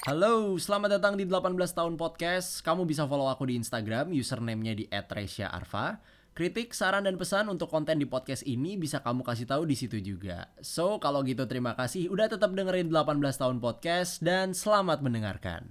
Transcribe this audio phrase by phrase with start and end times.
[0.00, 2.64] Halo, selamat datang di 18 tahun podcast.
[2.64, 6.00] Kamu bisa follow aku di Instagram, username-nya di @resya_arfa.
[6.32, 10.00] Kritik, saran dan pesan untuk konten di podcast ini bisa kamu kasih tahu di situ
[10.00, 10.48] juga.
[10.64, 15.68] So, kalau gitu terima kasih udah tetap dengerin 18 tahun podcast dan selamat mendengarkan.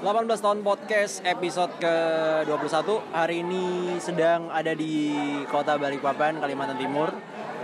[0.00, 0.08] 18
[0.40, 3.66] tahun podcast episode ke-21 Hari ini
[4.00, 5.12] sedang ada di
[5.52, 7.12] kota Balikpapan, Kalimantan Timur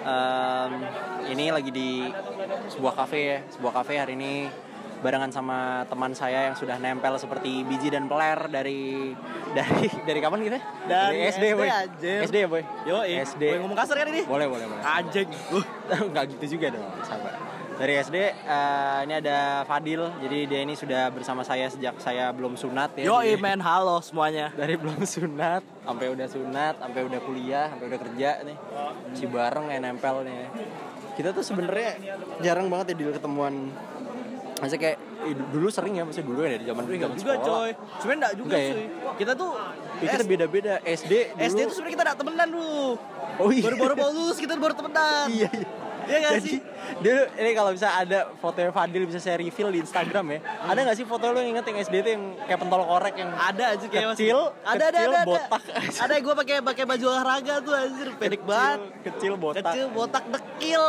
[0.05, 0.73] um,
[1.29, 2.09] Ini lagi di
[2.73, 4.49] sebuah kafe ya Sebuah kafe hari ini
[4.99, 9.15] barengan sama teman saya yang sudah nempel seperti biji dan peler dari
[9.55, 10.59] dari dari kapan gitu?
[10.91, 11.69] Dari SD, SD, boy.
[11.71, 12.19] anjir.
[12.27, 12.63] SD ya boy.
[12.83, 13.43] Yo, SD.
[13.47, 14.23] Boleh ngomong kasar kan ini?
[14.27, 14.83] Boleh boleh boleh.
[14.83, 15.29] Anjing.
[15.55, 15.65] Uh.
[16.11, 17.35] Nggak gitu juga dong, sabar.
[17.79, 22.59] Dari SD eh, ini ada Fadil, jadi dia ini sudah bersama saya sejak saya belum
[22.59, 23.07] sunat ya.
[23.07, 24.51] Yo, men, halo semuanya.
[24.59, 28.57] dari belum sunat sampai udah sunat sampai udah kuliah sampai udah kerja nih
[29.17, 30.45] si bareng ya nempel nih
[31.19, 31.99] kita tuh sebenarnya
[32.39, 33.55] jarang banget ya dulu ketemuan
[34.59, 37.47] Maksudnya kayak eh, dulu sering ya maksudnya dulu ya dari zaman Enggak zaman juga, sekolah.
[37.47, 37.71] coy.
[38.03, 38.73] Cuman enggak juga, Enggak ya?
[38.75, 38.87] cuy.
[39.15, 39.51] Kita tuh
[39.99, 42.87] Ya, kita beda-beda SD dulu SD itu sebenarnya kita enggak temenan dulu.
[43.39, 43.63] Oh iya.
[43.63, 45.27] Baru-baru lulus kita baru temenan.
[45.31, 45.67] iya iya
[46.09, 46.59] Iya Jadi, sih?
[46.99, 50.39] Dulu ini kalau bisa ada fotonya Fadil bisa saya reveal di Instagram ya.
[50.65, 53.31] Ada nggak sih foto lo yang inget yang SD itu yang kayak pentol korek yang
[53.31, 55.13] Ada aja kayak masih- Kecil, Ada ada kecil, ada.
[55.15, 55.29] ada.
[55.29, 55.63] botak.
[55.99, 58.81] Ada gue pakai pakai baju olahraga tuh anjir, pendek banget.
[59.05, 59.63] kecil botak.
[59.63, 60.83] Kecil, botak, dekil.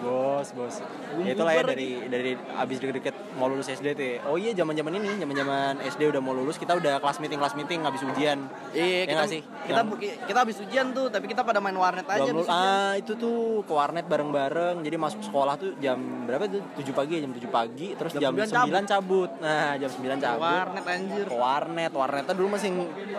[0.00, 0.74] Bos, bos.
[1.16, 4.04] Ya itulah ya dari dari abis deket-deket mau lulus SD tuh.
[4.04, 4.16] ya.
[4.26, 7.80] Oh iya zaman-zaman ini, zaman-zaman SD udah mau lulus, kita udah kelas meeting kelas meeting
[7.80, 8.50] habis ujian.
[8.70, 9.40] Iya, Ya kita sih?
[9.64, 12.42] kita bu- kita habis ujian tuh, tapi kita pada main warnet aja Belum.
[12.46, 14.63] Ah, itu tuh ke warnet bareng-bareng.
[14.76, 16.62] Jadi masuk sekolah tuh jam berapa tuh?
[16.74, 19.30] 7 pagi, jam 7 pagi, terus Jam jam, 9 9 cabut.
[19.38, 20.40] Nah, jam 9 cabut.
[20.40, 21.24] Warnet anjir.
[21.24, 22.70] Ke warnet, warnetnya dulu masih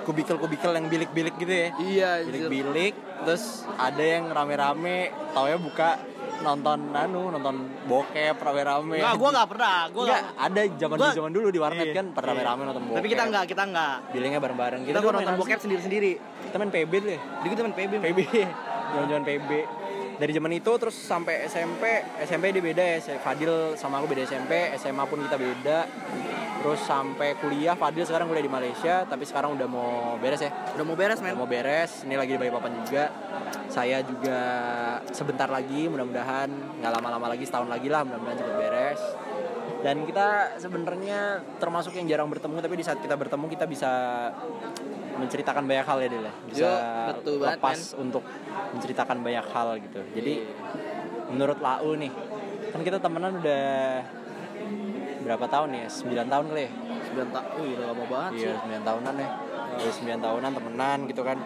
[0.01, 1.67] kubikel-kubikel yang bilik-bilik gitu ya.
[1.77, 3.43] Iya, bilik-bilik terus
[3.75, 4.97] ada yang rame-rame
[5.31, 5.97] tau ya buka
[6.38, 9.77] nonton anu nonton bokep rame-rame Enggak, gua enggak pernah.
[9.88, 10.45] Gua Enggak, enggak.
[10.45, 12.39] ada zaman Gua- zaman dulu di warnet Iya, kan pernah iya.
[12.44, 13.95] rame-rame nonton bokep Tapi kita enggak, kita enggak.
[14.12, 16.12] bilangnya bareng-bareng Kita dulu gua nonton bokep sendiri-sendiri.
[16.44, 17.94] kita main PB dulu ya Jadi kita main PB.
[18.03, 18.19] PB
[18.91, 19.50] zaman-zaman PB
[20.15, 21.83] dari zaman itu terus sampai SMP
[22.23, 25.79] SMP dia beda ya Fadil sama aku beda SMP SMA pun kita beda
[26.63, 30.83] terus sampai kuliah Fadil sekarang kuliah di Malaysia tapi sekarang udah mau beres ya Udah
[30.83, 31.39] mau beres, Udah men.
[31.39, 33.07] mau beres, ini lagi di Balikpapan juga.
[33.71, 34.39] Saya juga
[35.15, 36.51] sebentar lagi, mudah-mudahan
[36.83, 39.01] nggak lama-lama lagi, setahun lagi lah, mudah-mudahan cepat beres.
[39.79, 43.91] Dan kita sebenarnya termasuk yang jarang bertemu, tapi di saat kita bertemu kita bisa
[45.15, 46.33] menceritakan banyak hal ya Del ya.
[46.47, 46.71] Bisa Yo,
[47.15, 48.23] betul banget, lepas untuk
[48.75, 50.01] menceritakan banyak hal gitu.
[50.15, 50.33] Jadi
[51.31, 52.11] menurut Lau nih,
[52.71, 53.65] kan kita temenan udah
[55.25, 55.87] berapa tahun ya?
[55.89, 56.71] 9 tahun kali ya?
[57.15, 57.49] 9 tahun.
[57.57, 58.69] Iya, udah lama banget Iya, sih.
[58.69, 59.29] 9 tahunan ya.
[59.75, 61.37] Udah 9 tahunan temenan gitu kan.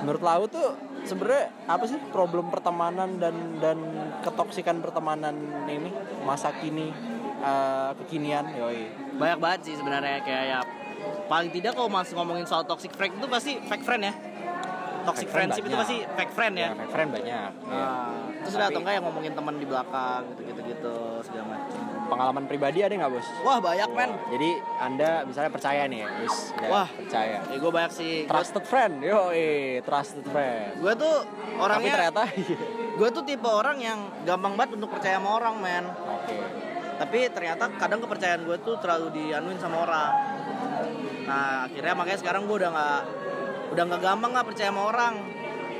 [0.00, 0.68] Menurut Lau tuh
[1.04, 3.78] sebenarnya apa sih problem pertemanan dan dan
[4.24, 5.34] ketoksikan pertemanan
[5.68, 5.90] ini
[6.24, 6.94] masa kini
[7.42, 8.88] eh, kekinian yoi.
[9.18, 10.58] Banyak banget sih sebenarnya kayak ya
[11.28, 14.14] paling tidak kalau masih ngomongin soal toxic friend itu pasti fake friend ya.
[14.98, 15.80] Toxic Fake friend friendship itu banyak.
[15.80, 16.66] pasti fake friend ya.
[16.66, 17.28] Ya, my friend banyak.
[17.28, 17.42] ya.
[17.64, 21.80] Nah, terus ada Tapi- atau enggak yang ngomongin teman di belakang gitu-gitu gitu segala macam.
[22.08, 23.26] Pengalaman pribadi ada nggak bos?
[23.40, 24.10] Wah, banyak men.
[24.28, 26.88] Jadi anda misalnya percaya nih ya, wis, udah Wah.
[26.90, 27.38] percaya.
[27.42, 28.12] Ya gue banyak sih.
[28.24, 29.32] Trusted friend, yo
[29.82, 30.76] trusted friend.
[30.76, 32.22] Gue tuh Tapi orangnya ternyata,
[33.00, 35.84] gue tuh tipe orang yang gampang banget untuk percaya sama orang men.
[35.88, 36.36] oke.
[36.98, 40.12] Tapi ternyata kadang kepercayaan gue tuh terlalu dianuin sama orang.
[41.28, 43.00] Nah akhirnya makanya sekarang gue udah nggak
[43.76, 45.14] udah nggak gampang nggak percaya sama orang.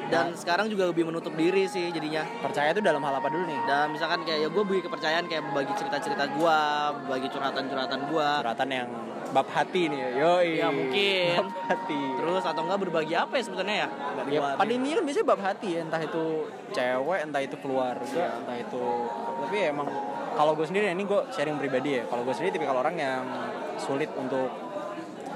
[0.08, 2.24] Dan sekarang juga lebih menutup diri sih jadinya.
[2.40, 3.60] Percaya itu dalam hal apa dulu nih?
[3.68, 6.60] Dan misalkan kayak ya gue bagi kepercayaan kayak berbagi cerita-cerita gue,
[7.04, 8.28] berbagi curhatan-curhatan gue.
[8.40, 8.88] Curhatan yang
[9.28, 10.64] bab hati nih, yoi.
[10.64, 11.44] Ya, mungkin.
[11.44, 12.00] Bab hati.
[12.16, 13.88] Terus atau enggak berbagi apa ya sebetulnya ya?
[14.32, 16.24] Ya, pada intinya kan biasanya bab hati ya, entah itu
[16.72, 18.84] cewek, entah itu keluarga, entah itu
[19.38, 19.88] tapi ya emang
[20.36, 22.04] kalau gue sendiri ini gue sharing pribadi ya.
[22.08, 23.24] Kalau gue sendiri tipikal orang yang
[23.76, 24.48] sulit untuk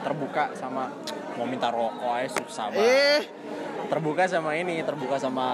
[0.02, 0.90] terbuka sama
[1.38, 2.84] mau minta rokok aja susah banget.
[2.84, 3.22] Eh,
[3.88, 5.48] Terbuka sama ini, terbuka sama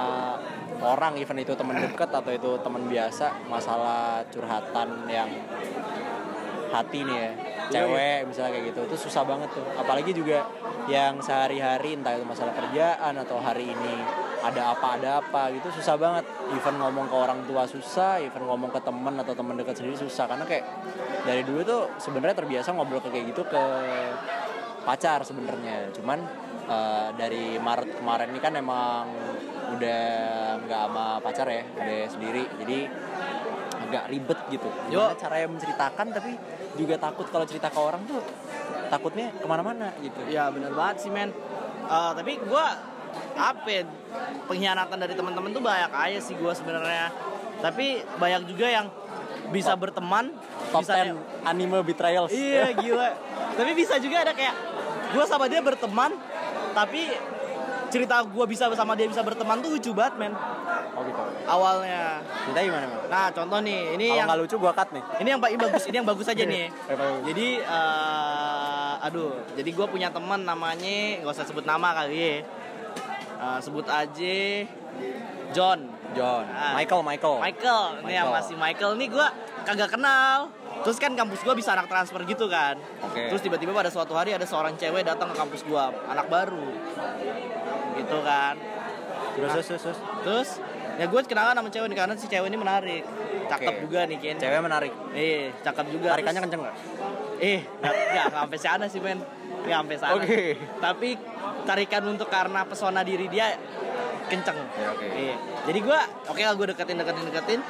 [0.78, 5.26] orang even itu teman deket atau itu teman biasa masalah curhatan yang
[6.72, 7.30] hati nih ya.
[7.68, 8.80] Cewek misalnya kayak gitu.
[8.88, 9.66] Itu susah banget tuh.
[9.76, 10.48] Apalagi juga
[10.88, 13.96] yang sehari-hari entah itu masalah kerjaan atau hari ini
[14.38, 16.24] ada apa ada apa gitu susah banget.
[16.54, 20.24] Even ngomong ke orang tua susah even ngomong ke temen atau temen dekat sendiri susah.
[20.30, 20.64] Karena kayak
[21.28, 23.62] dari dulu tuh sebenarnya terbiasa ngobrol ke kayak gitu ke
[24.88, 25.92] pacar sebenarnya.
[25.92, 26.18] Cuman
[26.70, 29.04] eh, dari Maret kemarin ini kan emang
[29.68, 30.04] udah
[30.64, 32.44] nggak sama pacar ya udah sendiri.
[32.64, 32.78] Jadi
[33.88, 34.68] agak ribet gitu.
[34.92, 36.32] Gimana caranya menceritakan tapi
[36.76, 38.20] juga takut kalau cerita ke orang tuh
[38.92, 40.20] takutnya ke mana-mana gitu.
[40.28, 41.32] Ya bener banget sih men.
[41.88, 42.64] Eh, tapi gue
[43.34, 43.82] apa ya,
[44.44, 47.08] pengkhianatan dari teman-teman tuh banyak aja sih gue sebenarnya.
[47.58, 48.86] Tapi banyak juga yang
[49.48, 50.36] bisa Top- berteman
[50.68, 52.28] top bisa 10 anime betrayals.
[52.30, 53.08] Iya gila.
[53.56, 54.54] Tapi bisa juga ada kayak
[55.08, 56.12] gue sama dia berteman
[56.76, 57.08] tapi
[57.88, 60.32] cerita gue bisa sama dia bisa berteman tuh lucu banget men.
[60.98, 61.22] Oh gitu.
[61.46, 62.20] Awalnya.
[62.50, 63.02] Kita gimana Bang?
[63.08, 65.04] nah contoh nih ini kalau yang nggak lucu gua cut nih.
[65.22, 66.66] Ini yang paling bagus ini yang bagus aja nih.
[66.68, 67.22] Eh, bagus.
[67.32, 72.34] jadi eh, aduh jadi gue punya teman namanya nggak usah sebut nama kali ya.
[73.38, 74.38] Eh, sebut aja
[75.54, 75.80] John.
[76.12, 76.44] John.
[76.50, 76.74] Ah.
[76.76, 77.36] Michael Michael.
[77.40, 77.84] Michael.
[78.04, 79.26] Ini yang masih Michael nih gue
[79.64, 80.50] kagak kenal.
[80.78, 82.78] Terus kan kampus gue bisa anak transfer gitu kan.
[83.02, 83.34] Oke.
[83.34, 86.70] terus tiba-tiba pada suatu hari ada seorang cewek datang ke kampus gue anak baru
[87.98, 88.54] gitu kan
[89.34, 89.98] terus terus terus, terus.
[90.24, 90.50] terus
[90.98, 93.02] ya gue kenalan sama cewek nih karena si cewek ini menarik
[93.48, 93.82] cakep Oke.
[93.86, 96.76] juga nih Ken cewek menarik eh cakep juga tarikannya kenceng nggak
[97.38, 99.22] Eh, nggak sampai sana sih men,
[99.62, 100.14] nggak sampai sana.
[100.18, 100.58] Oke.
[100.82, 101.08] Tapi
[101.62, 103.54] tarikan untuk karena pesona diri dia
[104.26, 104.58] kenceng.
[104.58, 105.06] Ya, oke.
[105.06, 105.36] Iya.
[105.70, 107.60] Jadi gua, oke lah gue deketin deketin deketin.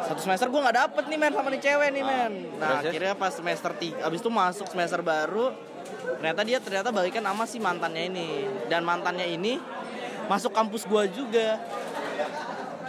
[0.00, 2.32] Satu semester gue nggak dapet nih men sama nih cewek nih men.
[2.54, 2.90] Nah Terus, terus?
[2.90, 5.50] akhirnya pas semester tiga, abis itu masuk semester baru,
[6.16, 8.28] ternyata dia ternyata balikan sama si mantannya ini.
[8.66, 9.58] Dan mantannya ini
[10.26, 11.58] masuk kampus gua juga.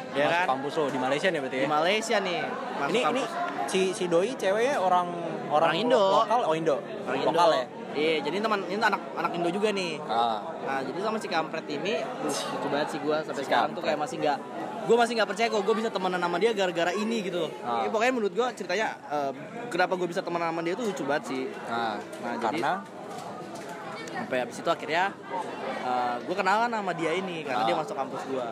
[0.10, 0.46] Ya Masuk kan?
[0.50, 2.40] kampus lo di Malaysia nih berarti Di ya Malaysia nih.
[2.42, 3.30] Masuk ini ini kampus.
[3.68, 5.08] si si doi ceweknya orang
[5.48, 6.02] Orang Indo.
[6.02, 7.30] lokal oh Indo Orang Indo.
[7.32, 7.66] lokal ya
[7.98, 9.98] Iya, jadi teman ini anak anak Indo juga nih.
[10.04, 13.82] ah Nah, jadi sama si kampret ini, lucu banget sih gue sampai Si sekarang tuh
[13.82, 13.86] kampret.
[13.88, 14.38] kayak masih nggak,
[14.88, 17.44] gue masih nggak percaya kok gue bisa temenan sama dia gara-gara ini gitu.
[17.44, 17.52] loh.
[17.60, 17.84] Ah.
[17.84, 19.32] Ya, pokoknya menurut gue ceritanya eh,
[19.68, 21.44] kenapa gue bisa temenan sama dia tuh lucu banget sih.
[21.68, 22.74] nah, Nah, jadi- karena
[24.10, 25.14] Sampai habis itu akhirnya
[26.20, 27.68] gue kenalan sama dia ini karena Ah.
[27.68, 28.48] dia masuk kampus gue.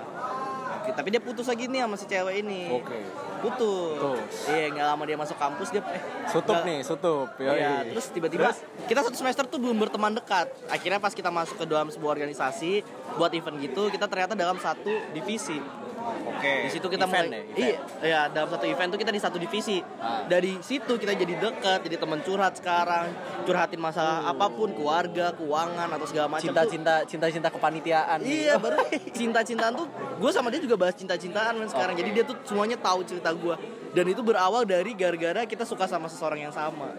[0.85, 2.69] Tapi dia putus lagi nih sama si cewek ini.
[2.69, 2.99] oke
[3.35, 3.97] Putus.
[3.97, 4.33] Putus.
[4.47, 7.57] Iya, nggak lama dia masuk kampus dia eh sutup nggak- nih sutup yoi.
[7.57, 8.53] Iya, terus tiba-tiba
[8.85, 10.53] kita satu semester tuh belum berteman dekat.
[10.67, 12.85] Akhirnya pas kita masuk ke dalam sebuah organisasi
[13.17, 15.57] buat event gitu, kita ternyata dalam satu divisi.
[16.05, 19.21] Oke Di situ kita Event mulai ya, Iya, iya, dalam satu event tuh kita di
[19.21, 19.81] satu divisi.
[19.97, 20.23] Ah.
[20.29, 23.09] Dari situ kita jadi dekat, jadi teman curhat sekarang,
[23.47, 26.45] curhatin masalah apa pun, keluarga, keuangan atau segala macam.
[26.45, 26.71] cinta tuh.
[26.71, 28.81] cinta cinta cinta kepanitiaan Iya baru
[29.17, 29.87] cinta-cintaan tuh
[30.19, 31.95] gue sama dia juga bahas cinta-cintaan men sekarang.
[31.97, 33.55] Jadi dia tuh semuanya tahu cerita gue
[33.95, 36.91] dan itu berawal dari gara-gara kita suka sama seseorang yang sama.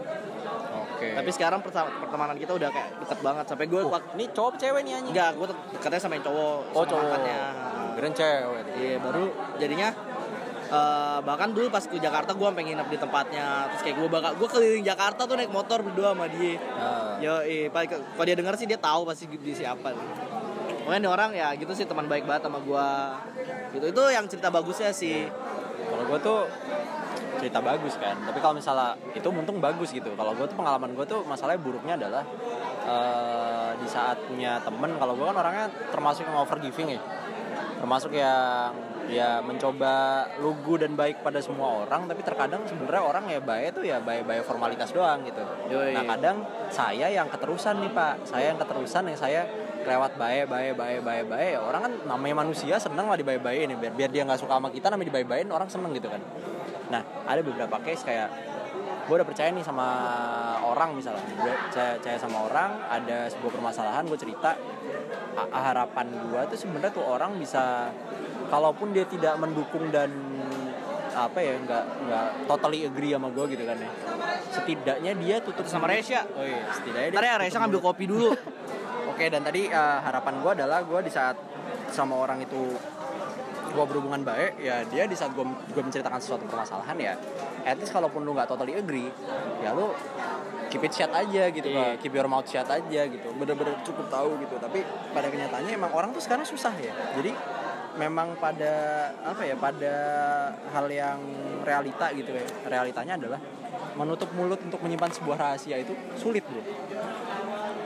[0.97, 1.13] Oke.
[1.13, 3.45] Tapi sekarang pertemanan kita udah kayak deket banget.
[3.45, 5.13] Sampai gue Uh, ini cowok cewek nih anjing?
[5.13, 7.03] Enggak gue dekatnya sama yang cowok oh sama cowok.
[7.05, 7.41] mantannya
[7.97, 9.89] keren cewek iya baru jadinya
[10.69, 13.71] eh, bahkan dulu pas ke Jakarta gue pengen nginep di tempatnya.
[13.73, 16.59] Terus kayak gue bakal gue keliling Jakarta tuh naik motor berdua sama dia.
[16.59, 19.95] Nah, Yo, eh, kalau dia denger sih dia tahu pasti dia siapa.
[20.87, 23.19] Pokoknya nih orang ya gitu sih teman baik banget sama gua.
[23.75, 25.27] Gitu itu yang cerita bagusnya sih.
[25.87, 26.41] kalau gue tuh
[27.39, 28.19] cerita bagus kan.
[28.27, 30.11] Tapi kalau misalnya itu untung bagus gitu.
[30.19, 32.27] Kalau gue tuh pengalaman gue tuh masalahnya buruknya adalah
[32.87, 37.01] eh, di saat punya temen kalau gue kan orangnya termasuk yang overgiving ya
[37.77, 38.73] termasuk yang
[39.07, 43.85] ya mencoba lugu dan baik pada semua orang tapi terkadang sebenarnya orang ya baik tuh
[43.87, 45.43] ya baik baik formalitas doang gitu.
[45.71, 45.95] Yoi.
[45.95, 48.27] nah kadang saya yang keterusan nih pak.
[48.27, 49.47] Saya yang keterusan yang saya
[49.87, 51.55] lewat baik baik baik baik baik.
[51.63, 54.91] Orang kan namanya manusia seneng lah dibaik-baikin ya biar biar dia nggak suka sama kita
[54.91, 56.21] namanya dibaik-baikin orang seneng gitu kan.
[56.91, 58.29] Nah ada beberapa case kayak
[59.07, 59.87] gue udah percaya nih sama
[60.67, 61.23] orang misalnya.
[61.39, 64.59] Gue percaya, percaya sama orang ada sebuah permasalahan gue cerita
[65.37, 67.93] harapan gue tuh sebenarnya tuh orang bisa
[68.49, 70.09] kalaupun dia tidak mendukung dan
[71.17, 73.91] apa ya nggak nggak totally agree sama gue gitu kan ya
[74.53, 76.29] setidaknya dia tutup Sama Resya.
[76.37, 78.37] oh iya setidaknya dia ya Reza ngambil kopi dulu.
[79.17, 81.41] Oke dan tadi eh, harapan gue adalah gue di saat
[81.89, 82.77] sama orang itu
[83.77, 87.13] gue berhubungan baik ya dia di saat gue gue menceritakan sesuatu permasalahan ya
[87.65, 89.09] at least kalaupun lu nggak totally agree
[89.61, 89.93] ya lu
[90.77, 91.69] keep it shut aja gitu.
[91.73, 92.05] Pak.
[92.05, 93.29] keep your mouth shut aja gitu.
[93.33, 94.85] Bener-bener cukup tahu gitu tapi
[95.17, 96.93] pada kenyataannya emang orang tuh sekarang susah ya.
[97.17, 97.33] Jadi
[97.97, 99.95] memang pada apa ya pada
[100.77, 101.19] hal yang
[101.65, 102.45] realita gitu ya.
[102.69, 103.41] Realitanya adalah
[103.97, 106.61] menutup mulut untuk menyimpan sebuah rahasia itu sulit bro.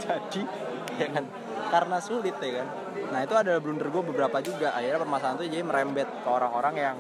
[0.03, 0.43] Jadi?
[0.99, 1.25] Ya kan?
[1.71, 2.69] Karena sulit ya kan?
[3.15, 4.75] Nah itu ada blunder gue beberapa juga.
[4.75, 6.97] Akhirnya permasalahan itu jadi merembet ke orang-orang yang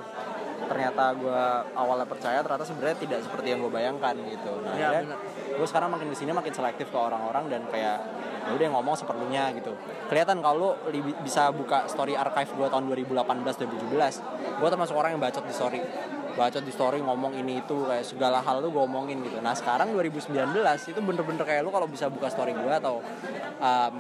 [0.71, 1.43] ternyata gue
[1.75, 4.53] awalnya percaya ternyata sebenarnya tidak seperti yang gue bayangkan gitu.
[4.63, 5.19] Nah Iya, akhirnya
[5.61, 8.01] gue sekarang makin ke sini makin selektif ke orang-orang dan kayak
[8.49, 9.77] ya udah ngomong seperlunya gitu.
[10.09, 10.73] Kelihatan kalau
[11.21, 15.81] bisa buka story archive gue tahun 2018 2017 gue termasuk orang yang bacot di story
[16.35, 19.39] bacot di story ngomong ini itu kayak segala hal tuh gue omongin gitu.
[19.43, 20.31] Nah sekarang 2019
[20.91, 23.03] itu bener-bener kayak lu kalau bisa buka story gue atau
[23.61, 23.91] uh,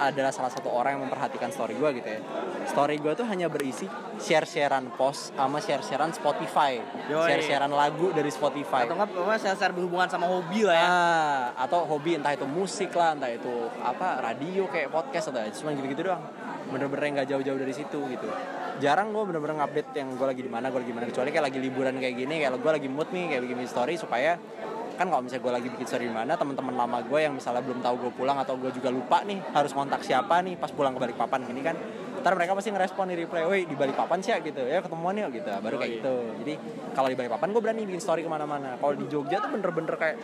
[0.00, 2.20] adalah salah satu orang yang memperhatikan story gue gitu ya.
[2.68, 6.80] Story gue tuh hanya berisi share-sharean post sama share-sharean Spotify.
[7.08, 8.84] Share-sharean lagu dari Spotify.
[8.84, 10.86] Atau enggak pokoknya share-share berhubungan sama hobi lah ya.
[10.88, 15.72] Ah, atau hobi entah itu musik lah, entah itu apa radio kayak podcast atau cuma
[15.76, 16.22] gitu-gitu doang.
[16.68, 18.28] bener-bener nggak jauh-jauh dari situ gitu
[18.78, 21.06] jarang gue bener-bener ngupdate yang gue lagi di mana gue lagi mana.
[21.10, 24.38] Kecuali kayak lagi liburan kayak gini kayak gue lagi mood nih kayak bikin story supaya
[24.98, 27.78] kan kalau misalnya gue lagi bikin story di mana teman-teman lama gue yang misalnya belum
[27.78, 30.98] tahu gue pulang atau gue juga lupa nih harus kontak siapa nih pas pulang ke
[31.06, 31.78] Balikpapan gini kan
[32.28, 34.60] ntar mereka pasti ngerespon di reply, woi di Balikpapan sih ya gitu.
[34.60, 35.48] Ya ketemuan yuk gitu.
[35.48, 36.14] Baru kayak gitu.
[36.44, 36.54] Jadi
[36.92, 38.76] kalau di Balikpapan gue berani bikin story ke mana-mana.
[38.76, 40.20] Kalau di Jogja tuh bener-bener kayak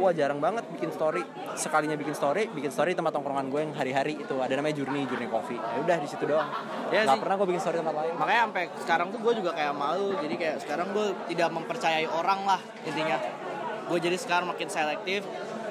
[0.00, 1.20] wah jarang banget bikin story.
[1.52, 4.32] Sekalinya bikin story bikin story tempat tongkrongan gue yang hari-hari itu.
[4.40, 5.60] Ada namanya Journey Journey Coffee.
[5.60, 6.48] Ya udah di situ doang.
[6.88, 7.20] Ya nggak sih.
[7.20, 8.12] pernah gue bikin story tempat lain.
[8.16, 10.08] Makanya sampai sekarang tuh gue juga kayak malu.
[10.24, 11.06] Jadi kayak sekarang gue
[11.36, 13.20] tidak mempercayai orang lah intinya.
[13.92, 15.20] Gue jadi sekarang makin selektif.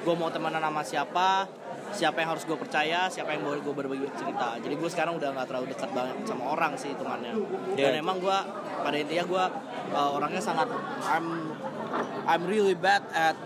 [0.06, 1.50] Gue mau temenan sama siapa
[1.92, 5.28] siapa yang harus gue percaya siapa yang boleh gue berbagi cerita jadi gue sekarang udah
[5.30, 7.32] nggak terlalu dekat banget sama orang sih hitungannya
[7.76, 8.00] dan Yeah.
[8.00, 8.38] emang gue
[8.80, 9.44] pada intinya gue
[9.92, 10.68] uh, orangnya sangat
[11.04, 11.52] I'm
[12.24, 13.36] I'm really bad at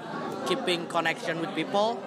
[0.46, 1.98] keeping connection with people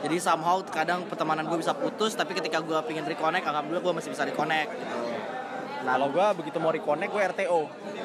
[0.00, 4.10] jadi somehow kadang pertemanan gue bisa putus tapi ketika gue pengen reconnect alhamdulillah gue masih
[4.12, 4.96] bisa reconnect gitu.
[5.80, 7.60] Nah, kalau gue begitu mau reconnect gue RTO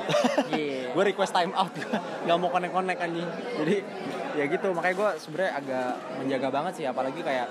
[0.56, 0.96] Iya.
[0.96, 1.72] gue request time out
[2.24, 3.28] nggak mau connect connect anjing
[3.60, 3.76] jadi
[4.36, 5.90] ya gitu makanya gue sebenarnya agak
[6.20, 7.48] menjaga banget sih apalagi kayak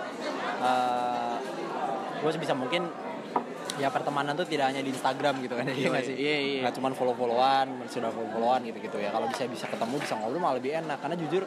[2.21, 2.89] gue sebisa mungkin
[3.75, 6.61] ya pertemanan tuh tidak hanya di Instagram gitu kan iya nggak sih Iya, iya.
[6.63, 10.15] nggak cuma follow followan sudah follow followan gitu gitu ya kalau bisa bisa ketemu bisa
[10.15, 11.43] ngobrol malah lebih enak karena jujur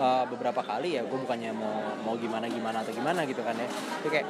[0.00, 3.68] eh, beberapa kali ya gue bukannya mau mau gimana gimana atau gimana gitu kan ya
[3.68, 4.26] itu kayak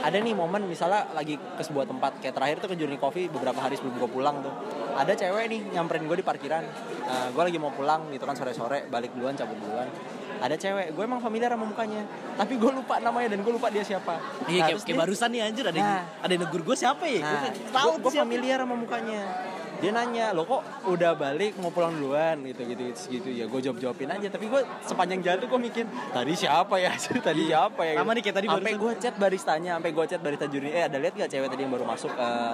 [0.00, 3.58] ada nih momen misalnya lagi ke sebuah tempat kayak terakhir tuh ke Journey Coffee beberapa
[3.58, 4.52] hari sebelum gue pulang tuh
[4.94, 6.64] ada cewek nih nyamperin gue di parkiran
[7.28, 9.88] gue lagi mau pulang gitu kan sore sore balik duluan cabut duluan
[10.34, 12.02] ada cewek gue emang familiar sama mukanya
[12.34, 15.28] tapi gue lupa namanya dan gue lupa dia siapa Iya Nah, kayak, kayak dia- barusan
[15.30, 16.04] nih anjir ada yang, Nah.
[16.18, 17.20] ada yang negur gue siapa ya?
[17.20, 19.20] Nah, Gue tahu gue familiar sama mukanya.
[19.82, 21.58] Dia nanya, lo kok udah balik?
[21.58, 22.38] Mau pulang duluan?
[22.46, 23.28] Gitu gitu gitu, gitu.
[23.34, 24.30] ya gue jawab jawabin aja.
[24.30, 25.84] Tapi gue sepanjang jalan tuh gue mikir
[26.14, 26.94] tadi siapa ya?
[27.26, 27.98] Tadi siapa ya?
[27.98, 28.78] Sama nih kayak tadi sampai barusan.
[28.78, 30.70] gue chat baristanya sampai gue chat barista juri.
[30.70, 32.14] Eh ada lihat gak cewek tadi yang baru masuk?
[32.14, 32.52] Eh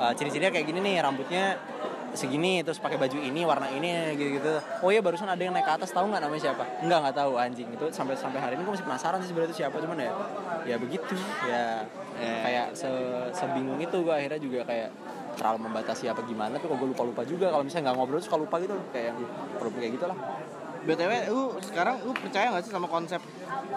[0.00, 1.60] eh, ciri-cirinya kayak gini nih rambutnya
[2.12, 4.52] segini terus pakai baju ini warna ini gitu gitu.
[4.84, 6.64] Oh iya barusan ada yang naik ke atas tahu nggak namanya siapa?
[6.84, 7.68] Nggak nggak tahu anjing.
[7.72, 10.12] Itu sampai sampai hari ini gue masih penasaran sih sebenarnya itu siapa cuman ya
[10.64, 11.16] ya begitu.
[11.44, 12.44] Ya Ya.
[12.44, 12.86] kayak se
[13.32, 14.92] sebingung itu gue akhirnya juga kayak
[15.36, 18.36] terlalu membatasi apa gimana tuh kok gue lupa lupa juga kalau misalnya nggak ngobrol suka
[18.36, 19.18] lupa gitu kayak yang
[19.56, 20.18] perlu kayak gitu lah
[20.82, 23.22] BTW lu sekarang lu percaya gak sih sama konsep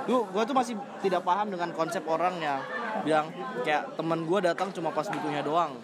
[0.10, 0.74] Lu gue tuh masih
[1.06, 2.58] tidak paham dengan konsep orang yang
[3.06, 3.30] bilang
[3.62, 5.78] kayak temen gue datang cuma pas butuhnya doang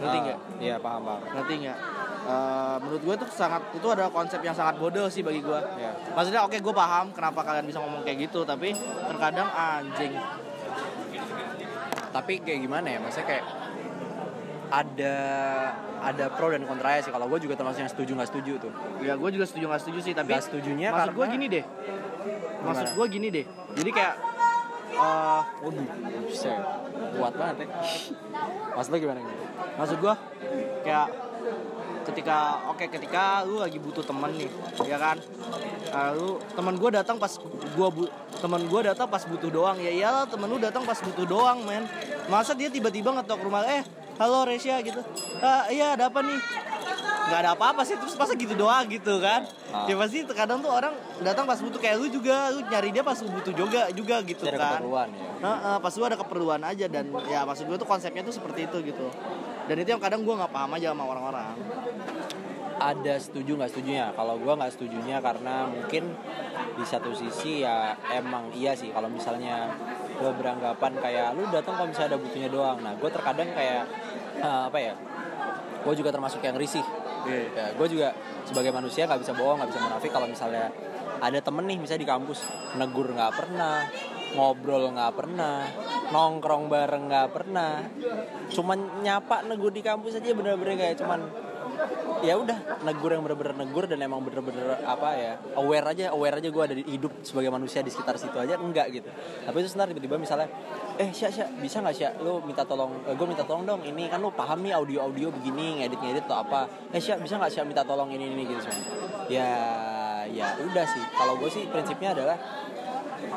[0.00, 0.38] Ngerti Ah, nggak?
[0.64, 1.78] iya paham paham Ngerti nggak?
[2.22, 5.58] Eh, menurut gue tuh sangat itu adalah konsep yang sangat bodoh sih bagi gue.
[5.58, 5.90] Iya.
[6.14, 8.72] Maksudnya oke gue paham kenapa kalian bisa ngomong kayak gitu tapi
[9.06, 10.14] terkadang anjing.
[12.12, 13.44] tapi kayak gimana ya maksudnya kayak
[14.72, 15.16] ada
[16.00, 17.12] ada pro dan kontra sih.
[17.12, 18.72] Kalau gue juga termasuk yang setuju nggak setuju tuh.
[19.04, 21.64] Ya gue juga setuju nggak setuju sih tapi Nggak setujunya maksud gue karena- gini deh.
[22.62, 22.96] Maksud Gimana?
[22.96, 23.44] gue gini deh.
[23.76, 24.14] Jadi kayak
[24.92, 25.86] eh waduh
[26.24, 26.52] bisa
[27.12, 27.66] kuat banget ya.
[28.76, 30.14] Maksud lo gimana gitu maksud gua
[30.82, 31.08] kayak
[32.02, 32.36] ketika
[32.68, 34.50] oke ketika lu lagi butuh temen nih
[34.84, 35.16] ya kan?
[35.88, 37.32] Eh, lu temen gua datang pas
[37.72, 38.04] gua bu
[38.36, 39.76] temen gua datang pas butuh doang.
[39.78, 41.88] Ya iyalah temen lu datang pas butuh doang men.
[42.28, 43.80] Masa dia tiba-tiba ngetok rumah eh
[44.16, 45.00] halo Resya gitu
[45.38, 46.38] ah, iya ada apa nih
[47.22, 49.88] nggak ada apa-apa sih terus masa gitu doang gitu kan Ah.
[49.88, 50.92] ya pasti kadang tuh orang
[51.24, 54.60] datang pas butuh kayak lu juga lu nyari dia pas butuh juga juga gitu ada
[54.60, 58.22] kan keperluan ya Nah, pas lu ada keperluan aja dan ya maksud gue tuh konsepnya
[58.22, 59.10] tuh seperti itu gitu.
[59.66, 61.56] Dan itu yang kadang gue nggak paham aja sama orang-orang.
[62.78, 66.14] ada setuju nggak setujunya kalau gue nggak setujunya karena mungkin
[66.74, 69.70] di satu sisi ya emang iya sih kalau misalnya
[70.22, 72.78] gue beranggapan kayak lu datang kalau misalnya ada butuhnya doang.
[72.78, 73.82] Nah gue terkadang kayak
[74.46, 74.94] eh, apa ya
[75.82, 76.86] gue juga termasuk yang risih.
[77.22, 78.10] Ya, gue juga
[78.42, 80.74] sebagai manusia nggak bisa bohong nggak bisa munafik kalau misalnya
[81.22, 83.86] ada temen nih misalnya di kampus negur nggak pernah
[84.34, 85.62] ngobrol nggak pernah
[86.10, 87.82] nongkrong bareng nggak pernah.
[88.50, 91.51] Cuman nyapa negur di kampus aja bener-bener kayak cuman
[92.22, 96.48] ya udah negur yang bener-bener negur dan emang bener-bener apa ya aware aja aware aja
[96.54, 99.10] gue ada di hidup sebagai manusia di sekitar situ aja enggak gitu.
[99.42, 100.46] Tapi itu sebentar tiba-tiba misalnya
[101.02, 102.08] eh sya sya bisa nggak sya?
[102.22, 105.82] Lu minta tolong gue minta tolong dong ini kan lu paham nih audio audio begini
[105.82, 106.70] ngedit ngedit atau apa.
[106.94, 108.86] Eh sya bisa nggak sya minta tolong ini ini gitu semua?
[109.26, 109.50] Ya
[110.30, 111.02] ya udah sih.
[111.18, 112.38] Kalau gue sih prinsipnya adalah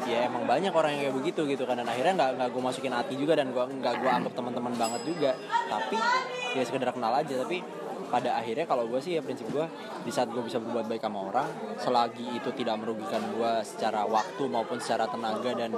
[0.06, 2.94] ya emang banyak orang yang kayak begitu gitu kan dan akhirnya nggak nggak gue masukin
[2.94, 5.32] hati juga dan gue nggak gue anggap teman-teman banget juga.
[5.66, 5.98] Tapi
[6.54, 7.66] ya sekedar kenal aja tapi
[8.16, 9.68] pada akhirnya kalau gue sih ya prinsip gue
[10.08, 14.44] di saat gue bisa berbuat baik sama orang selagi itu tidak merugikan gue secara waktu
[14.48, 15.76] maupun secara tenaga dan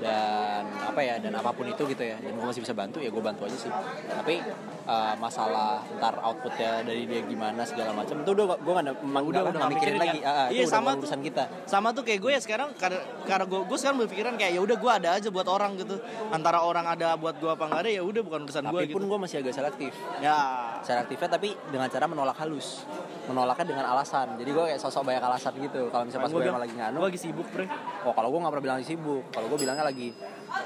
[0.00, 3.12] dan apa ya dan apa pun itu gitu ya dan gue masih bisa bantu ya
[3.12, 3.68] gue bantu aja sih.
[4.08, 4.40] Tapi
[4.86, 8.22] uh, masalah ntar outputnya dari dia gimana segala macam.
[8.22, 10.18] Itu udah gue nggak Udah, udah udah udah nggak mikirin lagi.
[10.22, 10.32] kan?
[10.32, 11.04] Ah, Iya, sama tuh.
[11.04, 11.44] urusan kita.
[11.66, 14.76] sama tuh kayak gue ya sekarang karena karena gue gue sekarang berpikiran kayak ya udah
[14.78, 15.96] gue ada aja buat orang gitu.
[16.30, 18.96] Antara orang ada buat gue apa nggak ada ya udah bukan urusan gue tapi gitu.
[18.96, 19.92] pun gue masih agak selektif.
[20.22, 20.36] Ya.
[20.80, 22.86] Selektifnya tapi dengan cara menolak halus.
[23.26, 24.38] Menolaknya dengan alasan.
[24.38, 25.90] Jadi gue kayak sosok banyak alasan gitu.
[25.90, 27.66] Kalau misalnya pas gue lagi nganu gue lagi sibuk bre.
[28.06, 29.22] Oh kalau gue nggak pernah bilang sibuk.
[29.34, 30.14] Kalau gue bilangnya lagi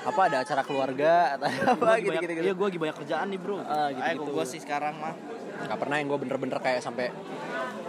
[0.00, 3.40] apa ada acara keluarga atau apa gitu banyak- gitu, iya gue lagi banyak kerjaan nih
[3.40, 3.56] bro.
[3.60, 4.22] Ah, gitu-gitu.
[4.24, 5.14] Ayo, gue sih sekarang mah.
[5.60, 7.12] Nggak pernah yang gue bener-bener kayak sampai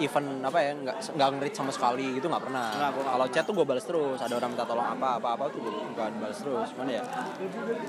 [0.01, 2.67] event apa ya nggak nggak ngerit sama sekali gitu nggak pernah.
[2.91, 5.71] Kalau chat tuh gue balas terus ada orang minta tolong apa apa apa tuh gue
[5.71, 6.69] nggak balas terus.
[6.75, 7.03] Mana ya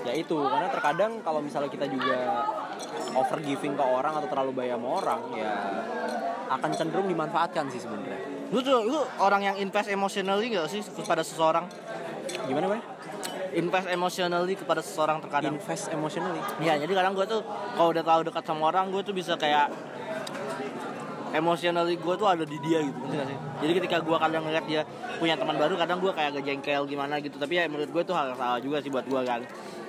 [0.06, 2.46] ya itu karena terkadang kalau misalnya kita juga
[3.18, 5.52] over giving ke orang atau terlalu bayar sama orang ya
[6.52, 8.22] akan cenderung dimanfaatkan sih sebenarnya.
[8.54, 11.66] Lu tuh lu orang yang invest emotionally gak sih kepada seseorang?
[12.46, 12.82] Gimana bang
[13.52, 17.40] invest emotionally kepada seseorang terkadang invest emotionally Iya, jadi kadang gue tuh
[17.76, 19.72] kalau udah tahu dekat sama orang, gue tuh bisa kayak
[21.32, 23.38] emotionally gue tuh ada di dia gitu, ngerti gak sih?
[23.64, 24.82] Jadi ketika gue kadang ngeliat dia
[25.16, 27.40] punya teman baru, kadang gue kayak agak jengkel gimana gitu.
[27.40, 29.40] Tapi ya menurut gue tuh hal yang salah juga sih buat gue kan.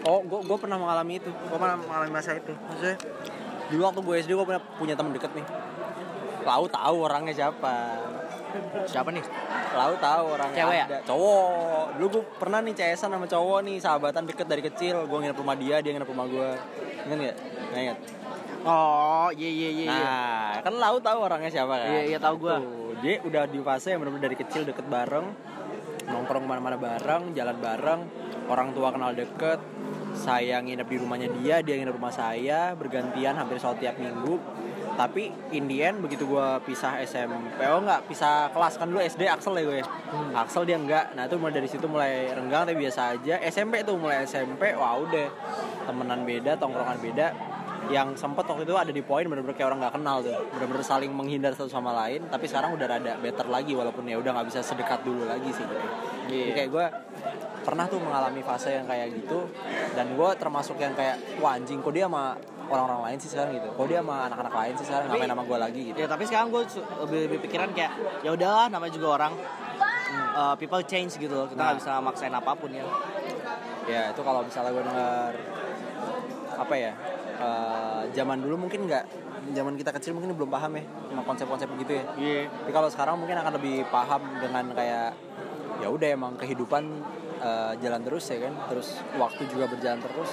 [0.04, 3.00] oh gue gue pernah mengalami itu gue pernah mengalami masa itu maksudnya
[3.72, 5.48] dulu waktu gue SD gue punya punya teman deket nih
[6.44, 8.04] Lau tahu orangnya siapa
[8.86, 9.24] Siapa nih?
[9.74, 10.86] Lau tahu orangnya Cewek ya?
[11.06, 11.86] Cowok.
[11.98, 15.10] Dulu gue pernah nih CS-an sama cowok nih, sahabatan deket dari kecil.
[15.10, 16.50] Gue nginep rumah dia, dia nginep rumah gue.
[17.10, 17.38] Ingat nggak?
[17.74, 17.98] Ingat.
[18.64, 19.86] Oh, iya iya iya.
[19.92, 20.00] iya.
[20.00, 21.90] Nah, kan Lau tahu orangnya siapa kan?
[21.92, 22.64] Iya, iya, tahu gua.
[22.64, 25.28] Tuh, Dia udah di fase yang benar-benar dari kecil deket bareng,
[26.08, 28.02] nongkrong ke mana-mana bareng, jalan bareng,
[28.48, 29.60] orang tua kenal deket.
[30.16, 34.40] Saya nginep di rumahnya dia, dia nginep rumah saya, bergantian hampir selalu tiap minggu.
[34.94, 39.26] Tapi in the end begitu gue pisah SMP, oh enggak, pisah kelas kan dulu SD
[39.26, 39.86] Axel ya gue ya.
[40.38, 43.42] Axel dia enggak, nah itu mulai dari situ mulai renggang tapi biasa aja.
[43.50, 45.28] SMP tuh mulai SMP, wah udah.
[45.90, 47.28] Temenan beda, tongkrongan beda.
[47.92, 50.40] Yang sempet waktu itu ada di poin bener-bener kayak orang nggak kenal tuh.
[50.56, 54.32] Bener-bener saling menghindar satu sama lain tapi sekarang udah rada better lagi walaupun ya udah
[54.40, 55.68] nggak bisa sedekat dulu lagi sih.
[55.68, 55.78] Gitu
[56.32, 56.86] Jadi kayak gue
[57.64, 59.48] pernah tuh mengalami fase yang kayak gitu
[59.96, 62.36] dan gue termasuk yang kayak wah anjing kok dia sama
[62.76, 65.44] orang-orang lain sih sekarang gitu kok dia sama anak-anak lain sih sekarang Tapi- ngapain sama
[65.44, 66.62] gue lagi gitu Ya tapi sekarang gue
[67.00, 69.34] lebih, lebih pikiran kayak ya udahlah namanya juga orang.
[70.34, 71.46] Uh, people change gitu loh.
[71.46, 71.80] Kita nggak Nah.
[71.80, 72.82] bisa maksain apa pun ya.
[73.84, 75.32] ya itu kalau misalnya gue dengar
[76.56, 76.92] apa ya
[77.36, 79.04] eh, zaman dulu mungkin nggak
[79.52, 82.42] zaman kita kecil mungkin belum paham ya sama konsep-konsep begitu ya Iya.
[82.48, 85.12] Tapi kalau sekarang mungkin akan lebih paham dengan kayak
[85.78, 86.84] ya udah emang kehidupan
[87.38, 90.32] eh, jalan terus ya kan, terus waktu juga berjalan terus,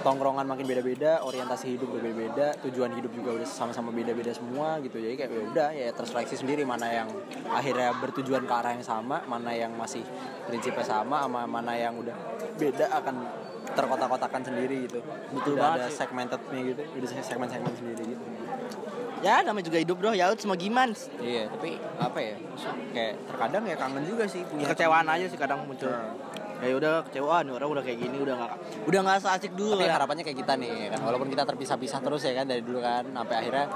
[0.00, 4.96] tongkrongan makin beda-beda, orientasi hidup berbeda-beda, tujuan hidup juga udah sama-sama beda-beda semua gitu.
[4.96, 7.08] Jadi kayak ya udah ya terseleksi sendiri mana yang
[7.52, 10.02] akhirnya bertujuan ke arah yang sama, mana yang masih
[10.48, 12.16] prinsipnya sama, sama mana yang udah
[12.56, 13.16] beda akan
[13.76, 15.00] terkotak-kotakan sendiri gitu.
[15.36, 18.24] Betul udah banget ada segmentednya gitu, udah segmen-segmen sendiri gitu.
[19.20, 20.16] Ya namanya juga hidup bro.
[20.16, 20.96] Ya semua gimana?
[21.20, 22.40] Iya, tapi apa ya?
[22.96, 25.92] Kayak terkadang ya kangen juga sih punya Kecewaan aja sih kadang muncul.
[26.60, 28.52] Ya udah kecewaan nih orang udah kayak gini udah nggak
[28.84, 29.96] udah nggak seasik dulu Tapi ya.
[29.96, 33.34] harapannya kayak kita nih kan, walaupun kita terpisah-pisah terus ya kan dari dulu kan, sampai
[33.40, 33.66] akhirnya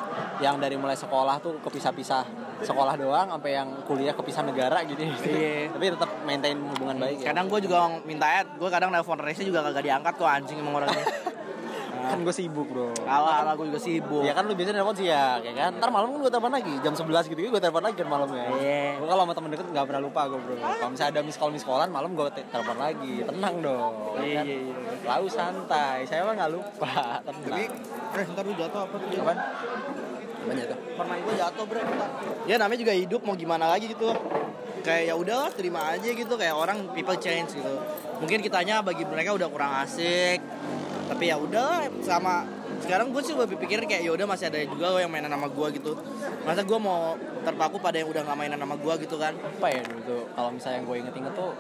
[0.45, 2.23] yang dari mulai sekolah tuh kepisah-pisah
[2.61, 5.01] sekolah doang, sampai yang kuliah kepisah negara gitu.
[5.01, 5.73] Iya.
[5.73, 7.33] tapi tetap maintain hubungan baik ya.
[7.33, 10.85] Kadang gue juga minta ad, gue kadang nelfon Reza juga kagak diangkat tuh anjing emang
[10.85, 11.05] orangnya.
[12.07, 12.89] Kan gue sibuk bro.
[13.03, 14.21] Alah, alah gue juga sibuk.
[14.21, 15.71] Ya kan lu biasanya telepon siang, ya kan?
[15.75, 18.47] Ntar malam kan gue telepon lagi, jam 11 gitu gue telepon lagi kan malamnya.
[18.55, 18.85] Iya.
[18.97, 20.55] Gue kalau sama temen deket gak pernah lupa gue bro.
[20.55, 23.95] Kalau misalnya ada miss callan malam gue te- telepon lagi, tenang dong.
[24.15, 24.45] ya Iya, kan?
[24.45, 24.75] iya, iya.
[25.05, 27.45] Lalu santai, saya mah gak lupa, tenang.
[27.45, 27.65] Tapi,
[28.15, 29.09] eh ntar lu jatuh apa tuh?
[29.17, 29.39] Apaan?
[30.37, 30.79] Apaan jatuh?
[30.95, 32.09] Permen gue jatuh bentar.
[32.45, 34.13] Ya namanya juga hidup mau gimana lagi gitu.
[34.81, 37.75] Kayak ya udahlah terima aja gitu kayak orang people change gitu.
[38.21, 40.45] Mungkin kitanya bagi mereka udah kurang asik.
[41.15, 42.43] Tapi ya udahlah sama
[42.83, 45.47] sekarang gue sih lebih pikir kayak ya udah masih ada juga loh yang mainan sama
[45.47, 45.95] gue gitu.
[46.43, 47.15] Masa gue mau
[47.47, 49.33] terpaku pada yang udah nggak mainan sama gue gitu kan?
[49.35, 51.53] apa ya dulu tuh kalau misalnya yang gue inget-inget tuh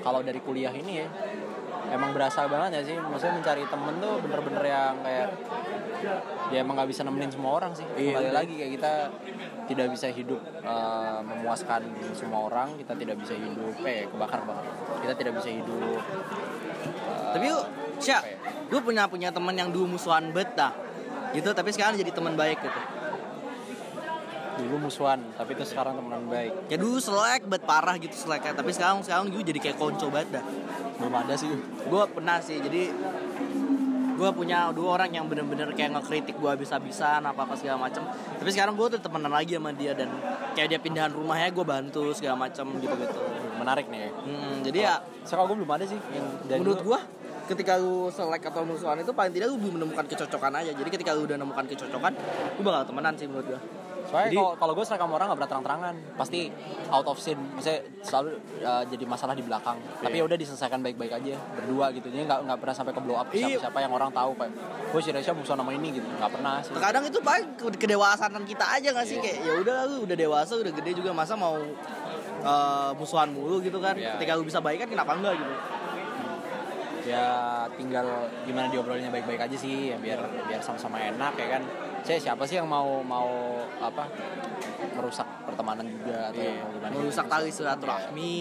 [0.00, 1.08] kalau dari kuliah ini ya
[1.88, 5.28] emang berasa banget ya sih maksudnya mencari temen tuh bener-bener yang kayak
[6.52, 8.14] ya emang nggak bisa nemenin semua orang sih Iya.
[8.14, 8.92] kembali lagi kayak kita
[9.68, 11.80] tidak bisa hidup eh, memuaskan
[12.12, 14.64] semua orang kita tidak bisa hidup eh kebakar banget
[15.02, 17.64] kita tidak bisa hidup eh, Tapi yuk,
[17.98, 18.38] Sya, ya?
[18.70, 20.72] gue punya punya temen yang dulu musuhan bet dah.
[21.34, 22.80] Gitu, tapi sekarang jadi teman baik gitu.
[24.58, 28.74] dulu musuhan tapi itu sekarang temenan baik Ya dulu selek bet parah gitu seleknya, tapi
[28.74, 30.44] sekarang sekarang gue jadi kayak konco banget dah.
[30.98, 31.46] belum ada sih
[31.86, 32.90] Gue pernah sih, jadi
[34.18, 38.02] gue punya dua orang yang bener-bener kayak ngekritik gue bisa-bisan apa apa segala macem
[38.34, 40.10] tapi sekarang gue tuh temenan lagi sama dia dan
[40.58, 43.20] kayak dia pindahan rumahnya gue bantu segala macem gitu gitu
[43.62, 45.98] menarik nih hmm, jadi ya sekarang gue belum ada sih
[46.50, 46.98] yang menurut gue
[47.48, 51.10] ketika lu selek atau musuhan itu paling tidak lu belum menemukan kecocokan aja jadi ketika
[51.10, 52.12] lu udah menemukan kecocokan
[52.54, 53.60] lu bakal temenan sih menurut gue
[54.08, 56.48] Soalnya Jadi- kalau kalau gue seragam orang gak pernah terang-terangan, pasti
[56.88, 59.76] out of scene, maksudnya selalu uh, jadi masalah di belakang.
[60.00, 62.08] Tapi ya udah diselesaikan baik-baik aja berdua gitu.
[62.08, 63.60] Jadi nggak nggak pernah sampai ke blow up Iya.
[63.60, 64.52] siapa-siapa yang orang tahu kayak,
[64.88, 66.08] gue si Resya musuh nama ini gitu.
[66.08, 66.72] Nggak pernah sih.
[66.72, 69.24] terkadang itu paling ke- kedewasaan kita aja gak sih Iya.
[69.26, 71.60] kayak ya udah lu udah dewasa udah gede juga masa mau
[72.40, 74.16] uh, musuhan mulu gitu kan Iya.
[74.16, 75.54] ketika lu bisa baikan kenapa enggak gitu
[77.08, 77.26] Ya
[77.72, 78.06] tinggal
[78.44, 81.62] gimana diobrolinnya baik-baik aja sih, ya biar biar sama-sama enak ya kan.
[82.00, 83.28] Saya siapa sih yang mau mau
[83.78, 84.06] apa
[84.94, 86.58] merusak pertemanan juga atau Iya.
[86.58, 86.92] mau gimana?
[86.92, 87.32] merusak gitu.
[87.32, 88.38] tali silaturahmi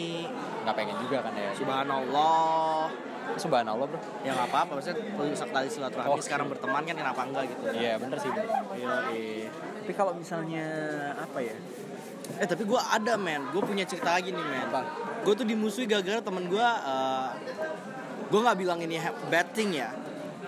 [0.63, 1.51] Nggak pengen juga kan ya.
[1.53, 2.82] subhanallah
[3.38, 3.99] Subhanallah bro.
[4.23, 6.23] ya nggak apa-apa maksudnya merusak tali silaturahmi Oke.
[6.23, 8.30] sekarang berteman kan kenapa enggak gitu Iya bener sih.
[8.32, 8.43] Bro.
[8.73, 9.49] Iya, iya.
[9.84, 10.65] Tapi kalau misalnya
[11.17, 11.56] apa ya?
[12.38, 14.67] Eh tapi gue ada men, gue punya cerita lagi nih men.
[15.23, 16.67] Gue tuh dimusuhi gara-gara temen gue.
[16.84, 17.30] Uh,
[18.28, 18.96] gue nggak bilang ini
[19.28, 19.90] betting ya.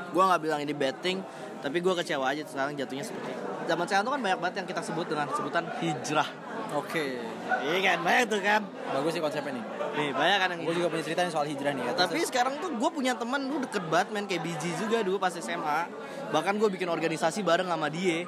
[0.10, 1.22] Gue nggak bilang ini betting,
[1.60, 3.32] tapi gue kecewa aja sekarang jatuhnya seperti.
[3.66, 6.30] Zaman sekarang tuh kan banyak banget yang kita sebut dengan sebutan hijrah.
[6.72, 7.22] Oke.
[7.62, 8.62] Iya kan, banyak tuh kan.
[8.66, 9.66] Bagus sih konsepnya nih.
[9.90, 11.94] Nih banyak kan yang Gue juga punya cerita nih soal hijrah nih ya.
[11.94, 15.18] tapi Terus- sekarang tuh gue punya temen lu deket banget men kayak biji juga dulu
[15.18, 15.80] pas SMA
[16.30, 18.24] bahkan gue bikin organisasi bareng sama dia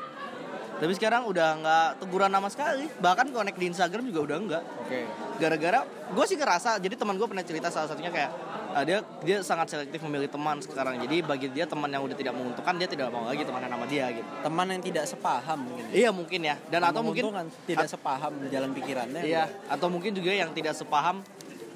[0.76, 5.06] tapi sekarang udah nggak teguran sama sekali bahkan connect di Instagram juga udah enggak Oke.
[5.38, 8.34] gara-gara gue sih ngerasa jadi teman gue pernah cerita salah satunya kayak
[8.72, 12.34] uh, dia dia sangat selektif memilih teman sekarang jadi bagi dia teman yang udah tidak
[12.34, 15.86] menguntungkan dia tidak mau lagi teman sama dia gitu Teman yang tidak sepaham mungkin.
[15.92, 17.24] iya mungkin ya dan atau mungkin
[17.68, 19.22] tidak sepaham jalan pikirannya.
[19.24, 21.22] iya atau mungkin juga yang tidak sepaham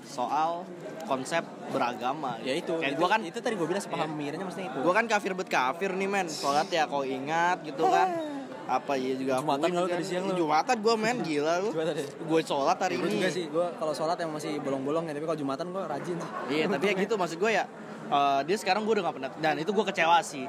[0.05, 0.63] soal
[1.05, 2.73] konsep beragama Ya itu.
[2.77, 4.79] kayak itu, gue kan itu tadi gue bilang sepaham pemikirannya maksudnya itu.
[4.81, 8.34] gue kan kafir bet kafir nih men sholat ya kau ingat gitu kan
[8.65, 9.33] apa ya juga.
[9.41, 10.33] Jumatan kalau tadi siang lu.
[10.41, 11.17] jumatan gue men.
[11.21, 11.69] Gila lu.
[11.77, 11.93] Ya?
[12.01, 13.15] gue sholat hari gue ini.
[13.21, 16.15] juga sih, gue kalau sholat yang masih bolong-bolong ya, tapi kalau jumatan gue rajin.
[16.17, 16.31] Sih.
[16.49, 17.13] Iya tapi ya gitu.
[17.15, 17.63] Maksud gue ya
[18.09, 20.45] eh, dia sekarang gue udah gak pernah dan itu gue kecewa sih.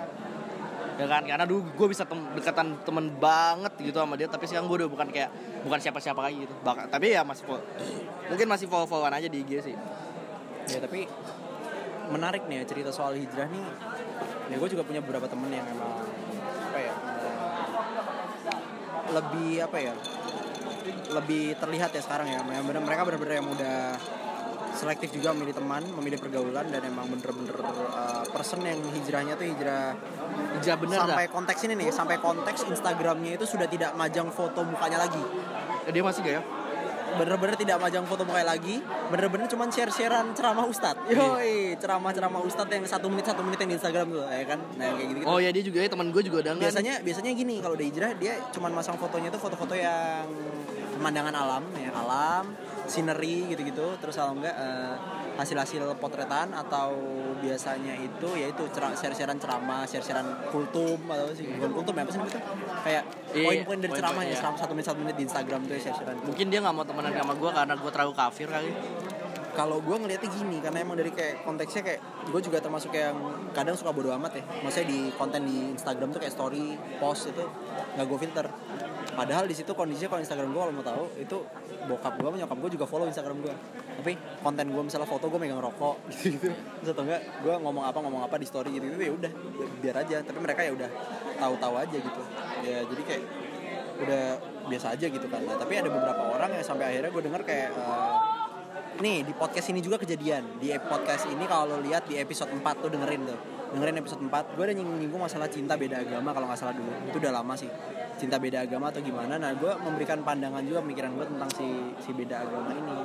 [0.96, 1.22] Ya kan?
[1.28, 4.88] Karena dulu gue bisa tem dekatan temen banget gitu sama dia tapi sekarang gue udah
[4.88, 5.28] bukan kayak
[5.60, 6.54] bukan siapa-siapa lagi gitu.
[6.64, 7.64] Bak tapi ya masih follow,
[8.32, 9.76] mungkin masih follow followan aja di IG sih.
[10.72, 11.04] Ya tapi
[12.08, 13.64] menarik nih ya cerita soal hijrah nih.
[14.46, 16.00] Ya gue juga punya beberapa temen yang emang
[19.10, 19.94] lebih apa ya
[21.06, 22.40] lebih terlihat ya sekarang ya.
[22.42, 23.78] Yang bener- mereka bener-bener yang udah
[24.76, 27.56] selektif juga memilih teman, memilih pergaulan dan emang bener-bener
[27.96, 29.96] uh, person yang hijrahnya tuh hijrah
[30.60, 34.60] hijrah bener dah sampai konteks ini nih, sampai konteks Instagramnya itu sudah tidak majang foto
[34.68, 35.22] mukanya lagi.
[35.88, 36.42] Eh, dia masih gak ya
[37.16, 41.08] Bener-bener tidak majang foto mukanya lagi, bener-bener cuman share-sharean ceramah ustadz.
[41.08, 44.60] Yoi, ceramah-ceramah ustadz yang satu menit satu menit yang di Instagram tuh, ya kan?
[44.76, 45.26] Nah kayak gitu.
[45.26, 46.60] oh ya dia juga ya teman gue juga nih.
[46.60, 50.26] biasanya biasanya gini kalau udah hijrah dia cuman masang fotonya tuh foto-foto yang
[50.96, 52.44] pemandangan alam ya alam
[52.88, 54.94] scenery gitu-gitu terus kalau enggak eh,
[55.36, 56.96] hasil-hasil potretan atau
[57.38, 61.44] biasanya itu yaitu cera- share-sharean ceramah share-sharean kultum atau sih?
[61.56, 62.40] Bukan kultum ya apa sih itu?
[62.82, 63.02] Kayak
[63.36, 64.40] Iya, poin-poin dari ceramahnya iya.
[64.40, 66.18] selama satu menit satu menit di Instagram tuh ya share-sharean.
[66.24, 68.70] Mungkin dia nggak mau temenan sama gue karena gue terlalu kafir kali.
[69.56, 73.16] Kalau gue ngeliatnya gini karena emang dari kayak konteksnya kayak gue juga termasuk yang
[73.56, 74.44] kadang suka bodo amat ya.
[74.60, 77.40] Maksudnya di konten di Instagram tuh kayak story post itu
[77.96, 78.46] nggak gue filter
[79.14, 81.36] padahal di situ kondisinya kalau Instagram gue kalau mau tahu itu
[81.86, 83.54] bokap gue nyokap gue juga follow Instagram gue
[84.02, 87.84] tapi konten gue misalnya foto gue megang rokok gitu gitu terus atau enggak gue ngomong
[87.86, 89.32] apa ngomong apa di story gitu gitu ya udah
[89.80, 90.16] biar aja.
[90.24, 90.90] Tapi mereka ya udah
[91.38, 92.22] tahu-tahu aja gitu.
[92.64, 93.22] Ya jadi kayak
[93.96, 94.24] udah
[94.68, 95.40] biasa aja gitu kan.
[95.46, 98.14] Nah, tapi ada beberapa orang yang sampai akhirnya gue denger kayak eh,
[98.96, 100.56] Nih di podcast ini juga kejadian.
[100.56, 103.38] Di podcast ini kalau lihat di episode 4 tuh dengerin tuh
[103.74, 106.90] Dengerin episode 4 Gue udah nyinggung masalah cinta beda agama kalau nggak salah dulu.
[107.10, 107.70] Itu udah lama sih.
[108.16, 109.36] Cinta beda agama atau gimana?
[109.36, 111.68] Nah gue memberikan pandangan juga pemikiran gue tentang si,
[112.00, 112.96] si beda agama ini.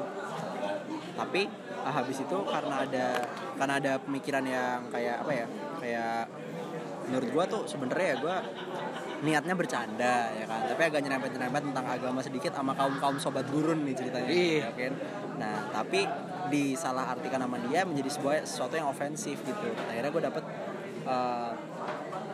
[1.11, 1.41] Tapi
[1.83, 3.05] ah, habis itu karena ada
[3.59, 5.45] Karena ada pemikiran yang kayak apa ya
[5.77, 6.21] Kayak
[7.11, 8.35] menurut gue tuh sebenarnya ya gue
[9.21, 10.65] niatnya bercanda ya kan?
[10.65, 14.65] Tapi agak nyerempet nyerempet tentang agama sedikit sama kaum kaum sobat gurun nih ceritanya Ih.
[14.65, 14.93] ya kan?
[15.37, 16.07] Nah tapi
[16.51, 19.67] disalah artikan sama dia menjadi sebuah sesuatu yang ofensif gitu.
[19.87, 20.43] Akhirnya gue dapet
[21.07, 21.55] uh,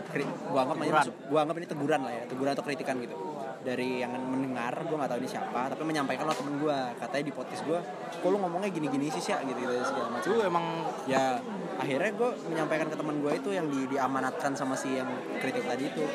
[0.10, 1.04] kri- gua anggap Teguran.
[1.06, 3.16] masuk gua anggap ini teguran lah ya teguran atau kritikan gitu.
[3.58, 7.34] Dari yang mendengar gue nggak tahu ini siapa tapi menyampaikan lo temen gue katanya di
[7.36, 7.80] podcast gue
[8.16, 10.30] kok lu ngomongnya gini-gini sih sih gitu gitu segala macam.
[10.32, 10.66] Lu emang
[11.04, 11.36] ya
[11.76, 15.10] akhirnya gue menyampaikan ke teman gue itu yang di, diamanatkan sama si yang
[15.44, 16.06] kritik tadi itu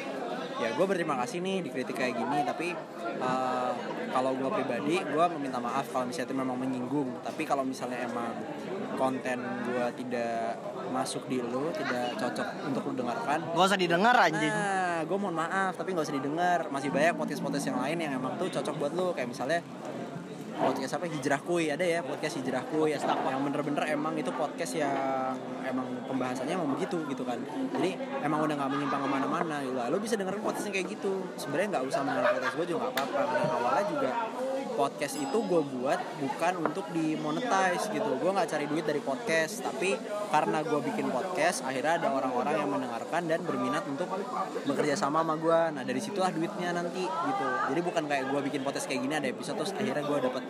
[0.62, 2.68] ya gue berterima kasih nih dikritik kayak gini tapi
[3.18, 3.72] eh,
[4.12, 8.30] kalau gue pribadi gue meminta maaf kalau misalnya itu memang menyinggung tapi kalau misalnya emang
[8.94, 10.60] konten gue tidak
[10.92, 14.52] masuk di lu tidak cocok untuk lu dengarkan Gak usah didengar anjing.
[14.52, 16.58] Nah, gue mohon maaf, tapi nggak usah didengar.
[16.70, 19.12] Masih banyak podcast-podcast yang lain yang emang tuh cocok buat lu.
[19.12, 19.60] Kayak misalnya
[20.62, 21.04] podcast apa?
[21.10, 25.34] Hijrah Kuy ada ya podcast Hijrah Kuy ya, yang bener-bener emang itu podcast yang
[25.66, 27.38] emang pembahasannya emang begitu gitu kan.
[27.74, 29.74] Jadi emang udah nggak menyimpang ke mana-mana gitu.
[29.74, 31.12] Lo bisa dengerin podcast yang kayak gitu.
[31.34, 34.10] Sebenarnya nggak usah mendengar podcast gue juga nggak apa-apa karena awalnya juga
[34.76, 38.10] podcast itu gue buat bukan untuk dimonetize gitu.
[38.18, 39.94] Gue nggak cari duit dari podcast tapi
[40.32, 44.08] karena gue bikin podcast akhirnya ada orang-orang yang mendengarkan dan berminat untuk
[44.66, 47.48] bekerja sama sama gue nah dari situlah duitnya nanti gitu.
[47.70, 50.42] Jadi bukan kayak gue bikin podcast kayak gini ada episode terus akhirnya gue dapat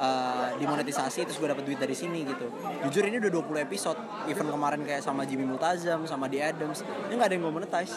[0.00, 2.48] uh, dimonetisasi terus gue dapat duit dari sini gitu.
[2.88, 3.98] Jujur ini udah 20 episode.
[4.30, 6.82] Event kemarin kayak sama Jimmy Multazam sama The Adams.
[6.82, 7.94] Ini nggak ada yang gue monetize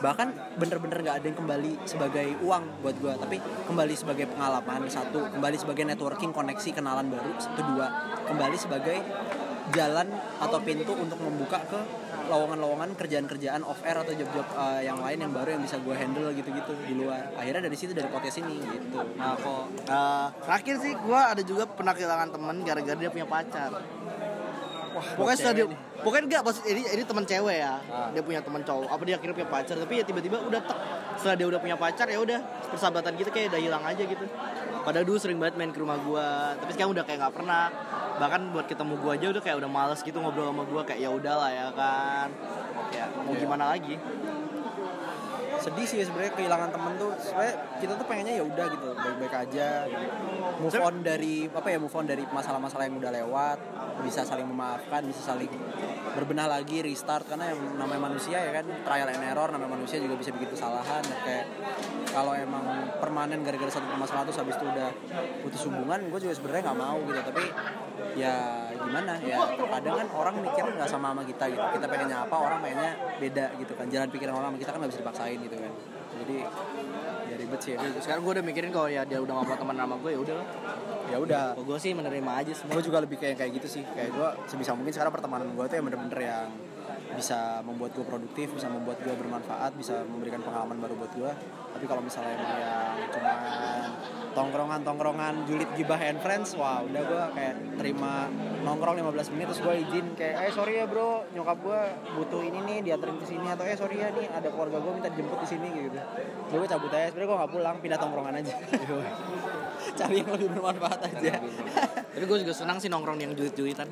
[0.00, 3.36] bahkan bener-bener nggak ada yang kembali sebagai uang buat gue tapi
[3.68, 7.86] kembali sebagai pengalaman satu kembali sebagai networking koneksi kenalan baru satu dua
[8.28, 8.98] kembali sebagai
[9.74, 10.06] jalan
[10.38, 11.80] atau pintu untuk membuka ke
[12.26, 16.30] lowongan-lowongan kerjaan-kerjaan off air atau job-job uh, yang lain yang baru yang bisa gue handle
[16.34, 20.92] gitu-gitu di luar akhirnya dari situ dari podcast ini gitu Nah kok uh, terakhir sih
[20.94, 23.70] gue ada juga pernah kehilangan temen gara-gara dia punya pacar.
[24.96, 25.80] Wah, Pokoknya setelah dia, cewek nih.
[26.00, 27.74] Pokoknya enggak maksud ini ini teman cewek ya.
[27.88, 28.08] Ah.
[28.12, 28.88] Dia punya teman cowok.
[28.90, 30.78] Apa dia akhirnya punya pacar tapi ya tiba-tiba udah tek.
[31.16, 32.38] Setelah dia udah punya pacar ya udah
[32.72, 34.24] persahabatan kita kayak udah hilang aja gitu.
[34.84, 37.64] Padahal dulu sering banget main ke rumah gua, tapi sekarang udah kayak nggak pernah.
[38.22, 41.10] Bahkan buat ketemu gua aja udah kayak udah males gitu ngobrol sama gua kayak ya
[41.10, 42.28] udahlah ya kan.
[42.94, 43.40] Ya mau Iya.
[43.42, 43.94] gimana lagi?
[45.60, 47.12] Sedih sih sebenarnya kehilangan temen tuh.
[47.20, 50.04] Sebenarnya kita tuh pengennya ya udah gitu baik-baik aja gitu.
[50.56, 53.58] move on dari apa ya move on dari masalah-masalah yang udah lewat
[54.04, 55.50] bisa saling memaafkan bisa saling
[56.14, 57.28] berbenah lagi restart.
[57.28, 61.04] Karena yang namanya manusia ya kan trial and error namanya manusia juga bisa bikin kesalahan.
[61.24, 61.46] Kayak
[62.12, 62.64] kalau emang
[62.98, 64.90] permanen gara-gara satu permasalahan terus habis itu udah
[65.44, 67.20] putus hubungan gue juga sebenarnya nggak mau gitu.
[67.20, 67.44] Tapi
[68.16, 69.36] ya gimana ya?
[69.58, 71.62] Kadang kan orang mikir nggak sama sama kita gitu.
[71.76, 73.86] Kita pengennya apa orang pengennya beda gitu kan.
[73.90, 75.72] Jalan pikiran orang sama kita kan nggak bisa dipaksain gitu kan.
[76.16, 76.36] Jadi
[77.26, 77.72] ya ribet sih.
[77.76, 80.20] Ya Sekarang gua udah mikirin kalau ya dia udah gak mau teman sama gue ya
[80.22, 80.36] udah.
[81.06, 81.44] ya udah.
[81.54, 82.72] Kalau gue sih menerima aja semua.
[82.78, 83.82] gue juga lebih kayak kayak gitu sih.
[83.94, 86.48] Kayak gue sebisa mungkin sekarang pertemanan gue tuh yang bener-bener yang
[87.16, 91.32] bisa membuat gue produktif bisa membuat gue bermanfaat bisa memberikan pengalaman baru buat gue
[91.72, 93.36] tapi kalau misalnya emang yang cuman
[94.36, 98.28] tongkrongan tongkrongan julid gibah and friends wah udah gue kayak terima
[98.60, 101.80] nongkrong 15 menit terus gue izin kayak eh sorry ya bro nyokap gue
[102.20, 105.08] butuh ini nih dianterin ke sini atau eh sorry ya nih ada keluarga gue minta
[105.08, 105.96] dijemput di sini gitu.
[106.52, 108.54] Jadi gue cabut aja sebenarnya gue nggak pulang pindah tongkrongan aja.
[109.98, 111.32] Cari yang lebih bermanfaat aja.
[112.12, 113.88] Tapi gue juga senang sih nongkrong yang julit-julitan.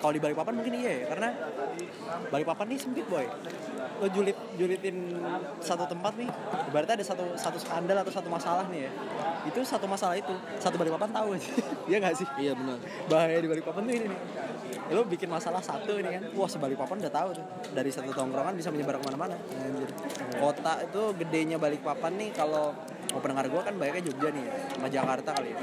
[0.00, 1.28] Kalau di Balikpapan mungkin iya ya karena
[2.28, 3.26] Balikpapan nih sempit boy.
[4.02, 4.96] Lo julit julitin
[5.62, 6.28] satu tempat nih
[6.74, 8.90] berarti ada satu satu skandal atau satu masalah nih ya.
[9.48, 11.50] Itu satu masalah itu satu Balikpapan tahu aja
[11.90, 12.28] iya gak sih?
[12.38, 12.78] Iya benar.
[13.06, 14.20] bahaya di Balikpapan tuh ini nih.
[14.90, 16.22] Ya, lo bikin masalah satu ini kan.
[16.36, 17.46] Wah sebalikpapan udah tahu tuh.
[17.72, 19.36] Dari satu tongkrongan bisa menyebar ke mana-mana.
[19.38, 19.90] Anjir.
[20.40, 22.74] kota itu gedenya Balikpapan nih kalau
[23.12, 25.60] mau pendengar gue kan banyaknya Jogja nih ya, sama Jakarta kali ya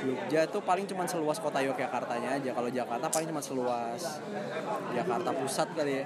[0.00, 2.50] Jogja tuh paling cuma seluas kota Yogyakartanya aja.
[2.56, 4.20] Kalau Jakarta paling cuma seluas
[4.96, 6.04] Jakarta pusat kali ya.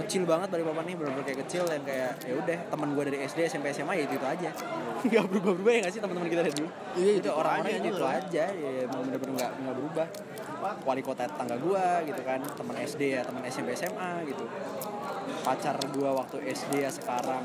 [0.00, 3.52] Kecil banget Balikpapan nih bener-bener kayak kecil yang kayak ya udah teman gue dari SD
[3.52, 4.50] SMP SMA ya itu itu aja.
[5.06, 6.70] Nggak berubah-berubah ya nggak sih teman-teman kita dari dulu?
[6.96, 8.16] Iya, itu orang-orang itu, itu juga.
[8.16, 10.06] aja ya emang bener-bener nggak nggak berubah.
[10.84, 14.44] Wali kota tetangga gua gitu kan teman SD ya teman SMP SMA gitu.
[15.40, 17.44] Pacar gua waktu SD ya sekarang.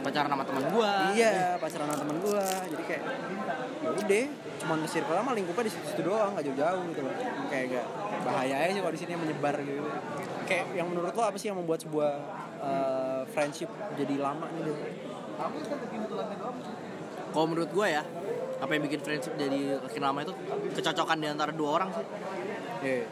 [0.00, 0.92] Pacaran sama teman gue.
[1.16, 2.44] iya pacaran sama temen gua.
[2.64, 3.02] Jadi kayak
[3.76, 4.24] ya udah
[4.56, 7.14] cuman circle sama lingkupnya di situ-situ doang nggak jauh-jauh gitu loh
[7.52, 7.86] kayak gak
[8.24, 9.84] bahaya aja sih kalau di sini menyebar gitu
[10.48, 12.12] kayak yang menurut lo apa sih yang membuat sebuah
[12.62, 13.68] eh, friendship
[14.00, 14.76] jadi lama nih Dil?
[17.36, 18.00] Kalau menurut gue ya,
[18.56, 20.32] apa yang bikin friendship jadi makin lama itu
[20.72, 22.06] kecocokan di antara dua orang sih.
[22.78, 23.04] Iya.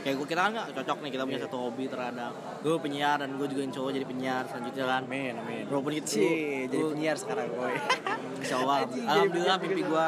[0.00, 3.30] Kayak gue kita kan nggak cocok nih kita punya satu hobi terhadap gue penyiar dan
[3.34, 5.02] gue juga yang cowok jadi penyiar selanjutnya kan.
[5.04, 7.74] amin amin Walaupun itu Cih, jadi gua- penyiar sekarang boy
[8.38, 8.78] Insya Allah.
[8.84, 10.06] Jadi Alhamdulillah mimpi gue.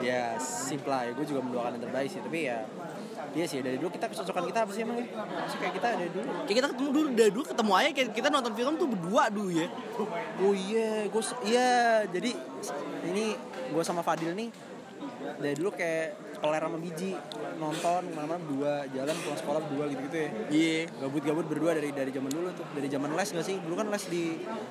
[0.00, 2.64] ya sip lah ya gue juga mendoakan yang terbaik sih tapi ya
[3.30, 5.06] Iya sih dari dulu kita kecocokan kita apa sih emang ya?
[5.12, 6.24] Masih kayak kita dari dulu.
[6.40, 9.50] Kayak kita ketemu dulu dari dulu ketemu aja kayak kita nonton film tuh berdua dulu
[9.52, 9.66] ya.
[10.40, 11.70] Oh iya, gue iya
[12.08, 12.30] jadi
[13.04, 13.24] ini
[13.70, 14.48] gue sama Fadil nih
[15.36, 17.12] dari dulu kayak peler sama biji
[17.56, 20.80] nonton mana-mana berdua jalan pulang sekolah berdua gitu gitu ya Iya.
[20.98, 24.04] gabut-gabut berdua dari dari zaman dulu tuh dari zaman les gak sih dulu kan les
[24.06, 24.24] di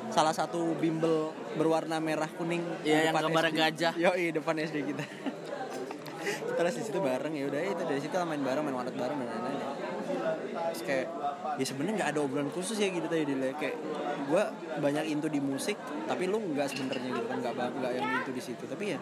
[0.10, 3.62] salah satu bimbel berwarna merah kuning Iya, di yang gambarnya SD.
[3.62, 3.94] gajah.
[3.96, 5.06] yo depan SD kita
[6.20, 9.18] kita les di situ bareng ya udah itu dari situ main bareng main warnet bareng
[9.18, 9.60] dan lain-lain
[10.70, 11.08] terus kayak
[11.56, 13.54] ya sebenarnya nggak ada obrolan khusus ya gitu tadi Dile.
[13.56, 13.76] kayak
[14.28, 14.44] gue
[14.78, 18.42] banyak into di musik tapi lu nggak sebenarnya gitu kan nggak nggak yang into di
[18.42, 19.00] situ tapi ya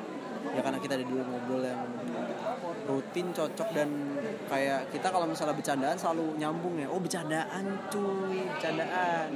[0.48, 1.82] ya karena kita dari dulu ngobrol yang
[2.88, 3.90] rutin cocok dan
[4.48, 6.88] kayak kita kalau misalnya bercandaan selalu nyambung ya.
[6.88, 9.28] Oh bercandaan cuy bercandaan.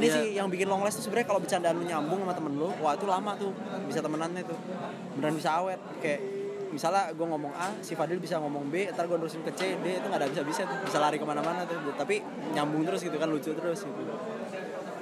[0.00, 0.16] Ini Iya.
[0.16, 2.96] sih yang bikin long last tuh sebenarnya kalau bercandaan lu nyambung sama temen lu wah
[2.96, 3.52] itu lama tuh
[3.84, 4.58] bisa temenannya tuh.
[5.20, 5.80] Beneran bisa awet.
[6.00, 6.20] Kayak
[6.68, 9.86] misalnya gue ngomong A si Fadil bisa ngomong B ntar gue nerusin ke C D
[10.00, 11.76] itu nggak ada bisa bisa tuh bisa lari ke mana-mana tuh.
[11.92, 12.24] Tapi
[12.56, 14.14] nyambung terus gitu kan lucu terus gitu.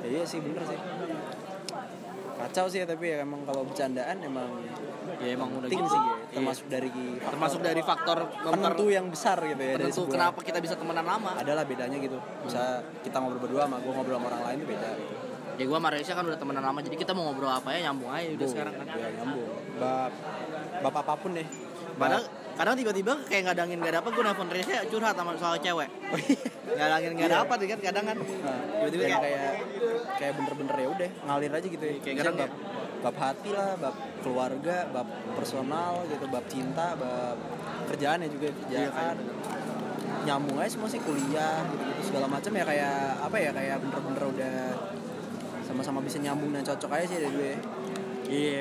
[0.03, 0.79] Ya iya sih bener sih.
[2.37, 4.45] Kacau sih ya, tapi ya emang kalau bercandaan emang
[5.19, 6.16] ya emang udah gitu sih ya.
[6.37, 10.75] Termasuk dari faktor- termasuk dari faktor penentu yang besar gitu ya penentu kenapa kita bisa
[10.75, 11.31] temenan lama?
[11.35, 12.19] Adalah bedanya gitu.
[12.45, 12.63] Bisa
[13.01, 15.15] kita ngobrol berdua sama gue ngobrol sama orang lain itu beda gitu.
[15.57, 18.13] ya gue sama Resya kan udah temenan lama jadi kita mau ngobrol apa ya nyambung
[18.13, 18.87] aja udah sekarang kan.
[18.87, 19.49] ya nyambung.
[19.77, 20.13] Bab
[20.83, 21.49] bab apa pun deh.
[21.97, 25.89] Padahal kadang tiba-tiba kayak ngadangin gak dapet gue nelfon Resya curhat sama soal cewek.
[26.77, 27.37] Ngadangin gak Iya.
[27.41, 28.17] dapet kan kadang kan.
[28.21, 29.55] Nah, Tiba-tiba kayak
[30.13, 31.95] kayak- bener-bener ya udah ngalir aja gitu ya.
[32.01, 32.37] Kayak kadang
[33.05, 37.37] bab hati lah bab keluarga bab personal gitu bab cinta bab
[37.93, 39.17] kerjaan ya juga kerjaan
[40.27, 44.23] nyambung aja semua sih kuliah gitu, gitu segala macam ya kayak apa ya kayak bener-bener
[44.27, 44.57] udah
[45.63, 47.53] sama-sama bisa nyambung dan cocok aja sih dari gue.
[48.27, 48.61] Iya.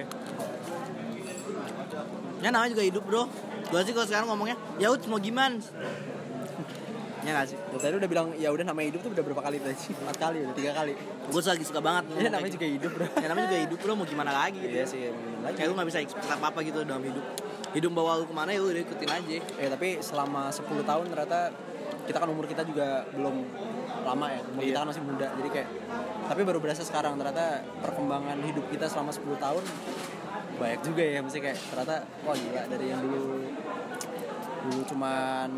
[2.41, 3.23] Ya namanya juga hidup bro.
[3.69, 5.57] Gue sih kalau sekarang ngomongnya ya udah mau gimana
[7.25, 9.57] ya gak sih Gue tadi udah bilang ya udah nama hidup tuh udah berapa kali
[9.57, 9.75] tadi?
[9.91, 10.93] Empat kali udah tiga kali.
[11.25, 13.05] gue lagi suka banget Ya namanya juga hidup bro.
[13.11, 15.55] ya namanya juga hidup bro mau gimana lagi gitu Iya sih emang lagi.
[15.57, 17.25] kayak lu gak bisa expect apa apa gitu dalam hidup
[17.73, 21.39] hidup bawa lu ke mana ya udah ikutin aja Eh tapi selama 10 tahun ternyata
[22.05, 23.35] kita kan umur kita juga belum
[24.05, 24.39] lama ya.
[24.47, 24.77] Umur kita Iya.
[24.77, 25.27] kan masih muda.
[25.33, 25.69] Jadi kayak
[26.25, 27.45] tapi baru berasa sekarang ternyata
[27.81, 29.63] perkembangan hidup kita selama 10 tahun
[30.55, 33.43] banyak juga ya mesti kayak ternyata wah gila dari yang dulu
[34.69, 35.49] dulu cuman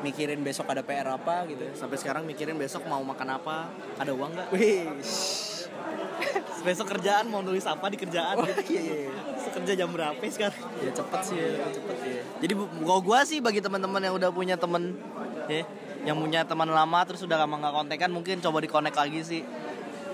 [0.00, 1.64] mikirin besok ada PR apa gitu.
[1.76, 4.88] sampai sekarang mikirin besok mau makan apa ada uang nggak Wih.
[6.66, 9.10] besok kerjaan mau nulis apa di kerjaan Wah, gitu iya, iya.
[9.54, 12.22] kerja jam berapa sekarang Ya cepet sih, ya, cepet ya.
[12.42, 14.98] jadi kalau gue sih bagi teman-teman yang udah punya temen
[15.46, 15.62] ya
[16.06, 19.42] yang punya teman lama terus udah lama nggak kontekan mungkin coba di connect lagi sih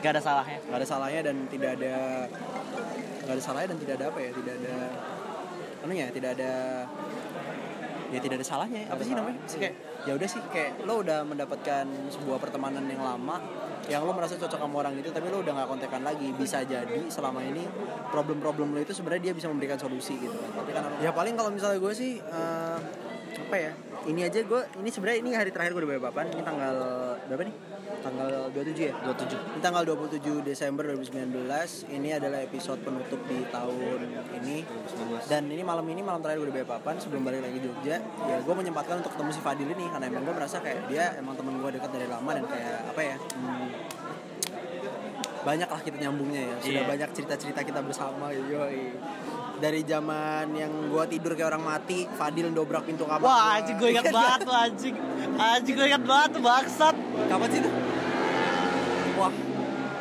[0.03, 1.95] gak ada salahnya nggak ada salahnya dan tidak ada
[3.23, 4.77] nggak ada salahnya dan tidak ada apa ya tidak ada
[5.83, 6.53] anunya tidak ada
[8.13, 8.85] ya tidak ada salahnya.
[8.93, 9.41] Apa sih namanya?
[9.49, 13.41] Sih kayak ya udah sih kayak lo udah mendapatkan sebuah pertemanan yang lama
[13.91, 16.29] yang lo merasa cocok sama orang itu tapi lo udah nggak kontekan lagi.
[16.37, 17.65] Bisa jadi selama ini
[18.13, 20.37] problem-problem lo itu sebenarnya dia bisa memberikan solusi gitu.
[20.37, 22.79] Tapi kan ya paling kalau misalnya gue sih eh,
[23.33, 23.73] apa ya
[24.07, 26.75] ini aja gue ini sebenarnya ini hari terakhir gue udah papan ini tanggal
[27.31, 27.55] berapa nih
[28.03, 28.95] tanggal 27 ya?
[29.01, 31.47] 27 ini tanggal 27 Desember 2019
[31.89, 34.01] Ini adalah episode penutup di tahun
[34.43, 34.67] ini.
[35.25, 38.55] Dan ini malam ini malam terakhir gue udah papan Sebelum balik lagi Jogja Ya gue
[38.55, 41.71] menyempatkan untuk ketemu si Fadil ini Karena emang gue merasa kayak dia emang temen gue
[41.73, 43.67] dekat dari lama Dan kayak apa ya hmm,
[45.43, 46.57] Banyak lah kita nyambungnya ya.
[46.63, 46.91] Sudah Iya.
[46.95, 48.95] banyak cerita-cerita kita bersama yoi.
[49.63, 53.55] Dari zaman yang gue tidur kayak orang mati Fadil dobrak pintu kamar wah gua.
[53.63, 54.95] anjing gue ingat banget tuh anjing
[55.39, 56.95] anjing gue ingat banget tuh bangsat
[57.31, 57.71] Kapan sih itu?
[59.23, 59.33] Wah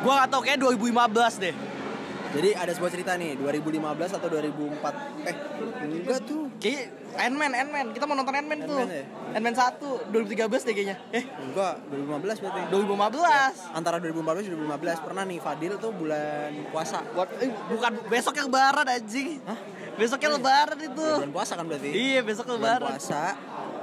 [0.02, 1.54] gue gak tau kayak 2015 deh
[2.32, 5.36] Jadi ada sebuah cerita nih 2015 atau 2004 Eh
[5.84, 6.48] enggak tuh.
[6.56, 7.86] Kayak Ant-Man Ant-Man.
[7.92, 8.80] Kita mau nonton Ant-Man tuh.
[8.80, 9.04] Ant-Man ya?
[9.36, 10.96] Ant-Man 1 2013 deh kayaknya.
[11.12, 11.24] Eh.
[11.28, 12.60] Enggak 2015 berarti.
[12.72, 17.04] 2015 Antara 2014 dan 2015 Pernah nih Fadil tuh bulan puasa.
[17.12, 19.40] Buat eh, bukan besoknya lebaran anjing.
[19.44, 19.58] Hah?
[19.92, 21.04] besoknya lebaran itu.
[21.20, 21.90] Bulan puasa kan berarti?
[21.92, 22.88] Iya besok Bulan lebaran.
[22.96, 23.24] puasa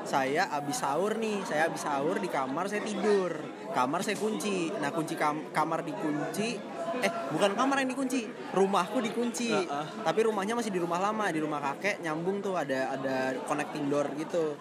[0.09, 1.38] Saya abis sahur nih.
[1.45, 3.45] Saya abis sahur di kamar saya tidur.
[3.77, 4.73] Kamar saya kunci.
[4.73, 6.57] Nah kunci kam- kamar dikunci
[7.02, 8.25] Eh bukan kamar yang dikunci.
[8.54, 9.49] Rumahku dikunci.
[9.54, 9.86] Heeh.
[10.02, 11.30] Tapi rumahnya masih di rumah lama.
[11.30, 12.58] Di rumah kakek nyambung tuh.
[12.58, 14.58] Ada ada connecting door gitu.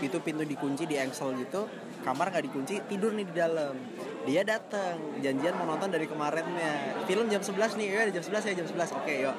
[0.00, 1.66] Itu pintu dikunci di engsel gitu.
[2.00, 3.76] Kamar nggak dikunci Tidur nih di dalam.
[4.24, 7.04] Dia datang Janjian mau nonton dari kemarinnya.
[7.08, 7.88] Film jam 11 nih.
[7.88, 9.36] Ya jam 11 ya jam 11 Oke yuk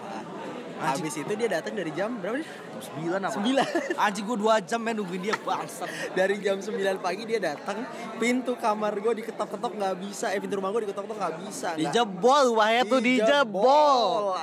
[0.82, 2.50] Habis itu dia datang dari jam berapa nih?
[2.82, 3.38] 9 apa?
[3.38, 5.89] 9 anjing gue 2 jam men nungguin dia bangsat.
[6.17, 7.86] Dari jam 9 pagi dia datang
[8.17, 10.34] pintu kamar gue diketok-ketok nggak bisa.
[10.34, 14.34] Eh pintu rumah gue diketok-ketok nggak bisa dijebol rumahnya tuh dijebol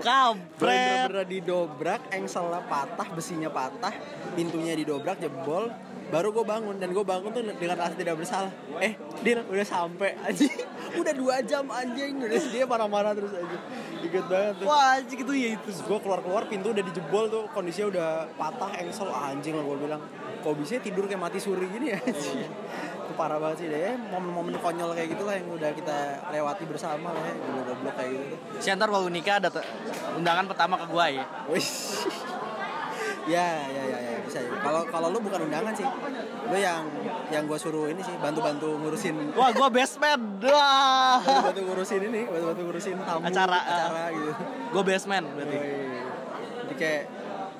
[0.00, 1.12] kampret.
[1.12, 3.92] Bener-bener didobrak engselnya patah besinya patah
[4.32, 5.68] pintunya didobrak jebol.
[6.06, 8.52] Baru gue bangun dan gue bangun tuh dengan rasa tidak bersalah.
[8.78, 8.94] Eh
[9.26, 10.54] Dil udah sampai anjing
[11.02, 12.20] udah dua jam anjing.
[12.20, 13.58] Udah dia marah-marah terus aja
[14.00, 14.66] inget banget tuh.
[14.70, 15.68] Wah anjing itu ya itu.
[15.68, 17.44] Terus gue keluar-keluar pintu udah dijebol tuh.
[17.50, 19.08] Kondisinya udah patah engsel.
[19.10, 20.02] Ah, anjing lah gue bilang.
[20.44, 22.46] Kok bisa tidur kayak mati suri gini ya anjing?
[23.06, 23.98] Itu parah banget sih deh.
[24.14, 25.96] Momen-momen konyol kayak gitulah yang udah kita
[26.30, 27.34] lewati bersama lah ya.
[27.66, 28.36] Goblok kayak gitu.
[28.36, 29.50] Tuh si antar waktu nikah ada
[30.14, 31.24] undangan pertama ke gua ya.
[31.50, 31.66] Wih.
[33.26, 34.50] Ya ya ya ya bisa ya.
[34.62, 35.86] Kalau kalau lu bukan undangan sih.
[36.46, 36.86] Lu yang
[37.34, 39.34] yang gue suruh ini sih bantu-bantu ngurusin.
[39.34, 40.38] Wah gua best man.
[40.42, 41.18] Wah.
[41.22, 44.32] Bantu-bantu ngurusin ini bantu-bantu ngurusin tamu Acara, acara gitu.
[44.70, 45.58] Gua best man berarti.
[46.66, 47.02] Jadi kayak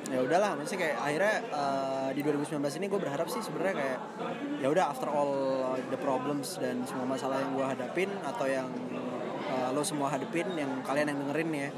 [0.06, 3.98] ya udahlah maksudnya kayak akhirnya eh, di 2019 ini gue berharap sih sebenarnya kayak
[4.62, 5.34] ya udah after all
[5.90, 8.70] the problems dan semua masalah yang gue hadapin atau yang
[9.50, 11.70] eh, lo semua hadapin yang kalian yang dengerin ya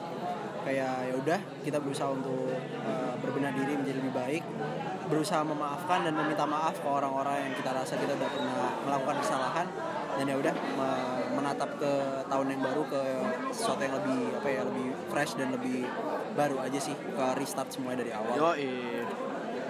[0.68, 2.52] kayak ya udah kita berusaha untuk
[2.84, 4.42] eh, berbenah diri menjadi lebih baik.
[5.08, 9.66] Berusaha memaafkan dan meminta maaf ke orang-orang yang kita rasa kita udah pernah melakukan kesalahan.
[10.20, 11.92] Dan ya udah me- menatap ke
[12.26, 13.02] tahun yang baru ke
[13.54, 15.88] sesuatu yang lebih apa ya lebih fresh dan lebih
[16.36, 16.92] baru aja sih.
[16.92, 18.34] Ke restart semuanya dari awal.
[18.36, 18.50] Yo,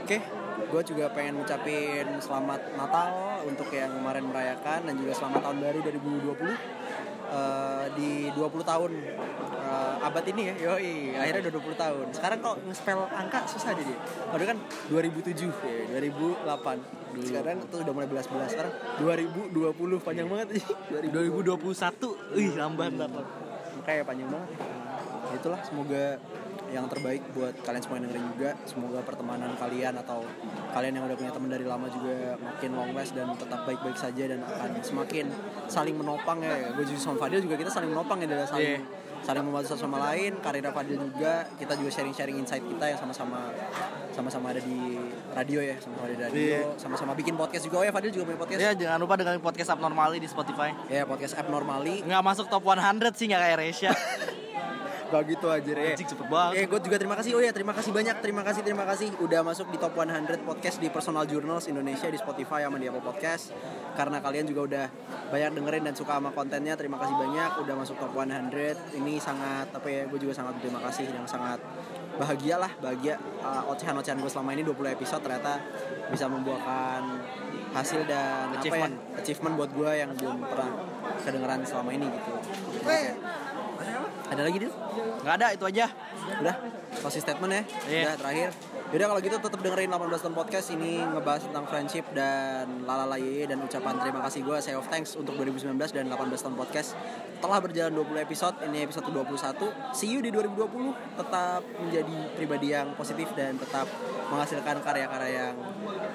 [0.09, 0.25] Oke,
[0.73, 5.79] gue juga pengen ngucapin selamat Natal untuk yang kemarin merayakan dan juga selamat tahun baru
[5.85, 6.89] 2020
[7.29, 8.89] Eh, di 20 tahun
[9.99, 12.07] abad ini ya, yoi, akhirnya udah 20 tahun.
[12.15, 13.95] Sekarang kok nge-spell angka susah jadi.
[14.31, 14.59] Padahal kan
[14.91, 16.99] 2007 ya, 2008.
[17.19, 18.49] Sekarang tuh udah mulai belas-belas.
[18.55, 18.73] Sekarang
[19.03, 20.65] 2020 panjang banget sih.
[21.11, 23.27] 2021, wih lamban banget.
[23.83, 24.51] Makanya panjang banget.
[25.29, 26.05] Ya itulah semoga
[26.69, 28.51] yang terbaik buat kalian semua yang dengerin juga.
[28.69, 30.21] Semoga pertemanan kalian atau
[30.77, 34.25] kalian yang udah punya teman dari lama juga makin long last dan tetap baik-baik saja
[34.29, 35.27] dan akan semakin
[35.67, 36.73] saling menopang ya.
[36.77, 38.85] Gue juga sama Fadil juga kita saling menopang ya dalam saling
[39.29, 40.41] saling membantu satu sama lain.
[40.41, 43.53] Karir Fadil juga kita juga sharing-sharing insight kita yang sama-sama
[44.17, 44.97] sama-sama ada di
[45.37, 47.77] radio ya, sama-sama ada di radio, sama-sama bikin podcast juga.
[47.77, 48.61] Oh ya Fadil juga punya podcast.
[48.65, 50.73] Ya jangan lupa dengerin podcast Abnormali di Spotify.
[50.89, 52.01] Ya podcast Abnormali.
[52.09, 53.93] Nggak masuk top 100 sih nggak kayak Resya.
[55.09, 55.97] Gak gitu aja ya.
[55.97, 56.53] Anjing cepet banget.
[56.61, 57.33] Eh, gue juga terima kasih.
[57.33, 58.17] Oh ya, terima kasih banyak.
[58.21, 59.09] Terima kasih, terima kasih.
[59.25, 63.01] Udah masuk di top 100 podcast di Personal Journals Indonesia di Spotify sama di Apple
[63.01, 63.57] Podcast.
[63.97, 64.87] Karena kalian juga udah
[65.33, 66.77] banyak dengerin dan suka sama kontennya.
[66.77, 67.51] Terima kasih banyak.
[67.65, 68.77] Udah masuk top 100.
[69.01, 70.05] Ini sangat apa ya?
[70.05, 71.61] Gue juga sangat berterima kasih dan sangat
[72.21, 73.17] bahagia lah, bahagia.
[73.41, 75.63] Uh, ocehan-ocehan gue selama ini 20 episode ternyata
[76.13, 77.01] bisa membuahkan
[77.69, 78.97] hasil dan Achievement.
[78.97, 80.71] apa ya, achievement buat gue yang belum pernah
[81.21, 82.33] kedengeran selama ini gitu.
[82.83, 83.17] Kayak-
[84.29, 84.73] ada lagi Dil?
[85.25, 85.87] Nggak ada itu aja.
[86.41, 86.57] Udah,
[87.01, 87.63] closing statement ya.
[87.89, 88.03] Iya.
[88.05, 88.51] Udah terakhir.
[88.89, 93.45] Yaudah kalau gitu tetap dengerin 18 tahun podcast ini ngebahas tentang friendship dan lalala ye
[93.45, 96.97] dan ucapan terima kasih gue say of thanks untuk 2019 dan 18 tahun podcast
[97.45, 102.97] telah berjalan 20 episode ini episode 21 see you di 2020 tetap menjadi pribadi yang
[102.97, 103.85] positif dan tetap
[104.33, 105.57] menghasilkan karya-karya yang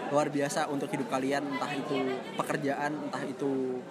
[0.10, 3.86] luar biasa untuk hidup kalian entah itu pekerjaan entah itu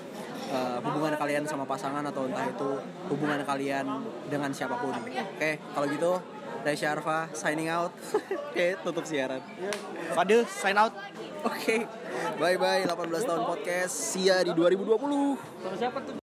[0.53, 2.70] uh, hubungan kalian sama pasangan atau entah itu
[3.09, 3.84] hubungan kalian
[4.28, 4.92] dengan siapa pun.
[4.92, 6.12] Oke, kalau gitu
[6.62, 7.90] Resya Arfa signing out.
[8.53, 9.42] Oke, tutup siaran.
[10.14, 10.94] Fadil sign out.
[11.42, 11.90] Oke.
[12.38, 13.90] Bye bye 18 tahun podcast.
[13.90, 14.94] See ya di 2020.
[15.66, 16.22] Sama siapa tuh?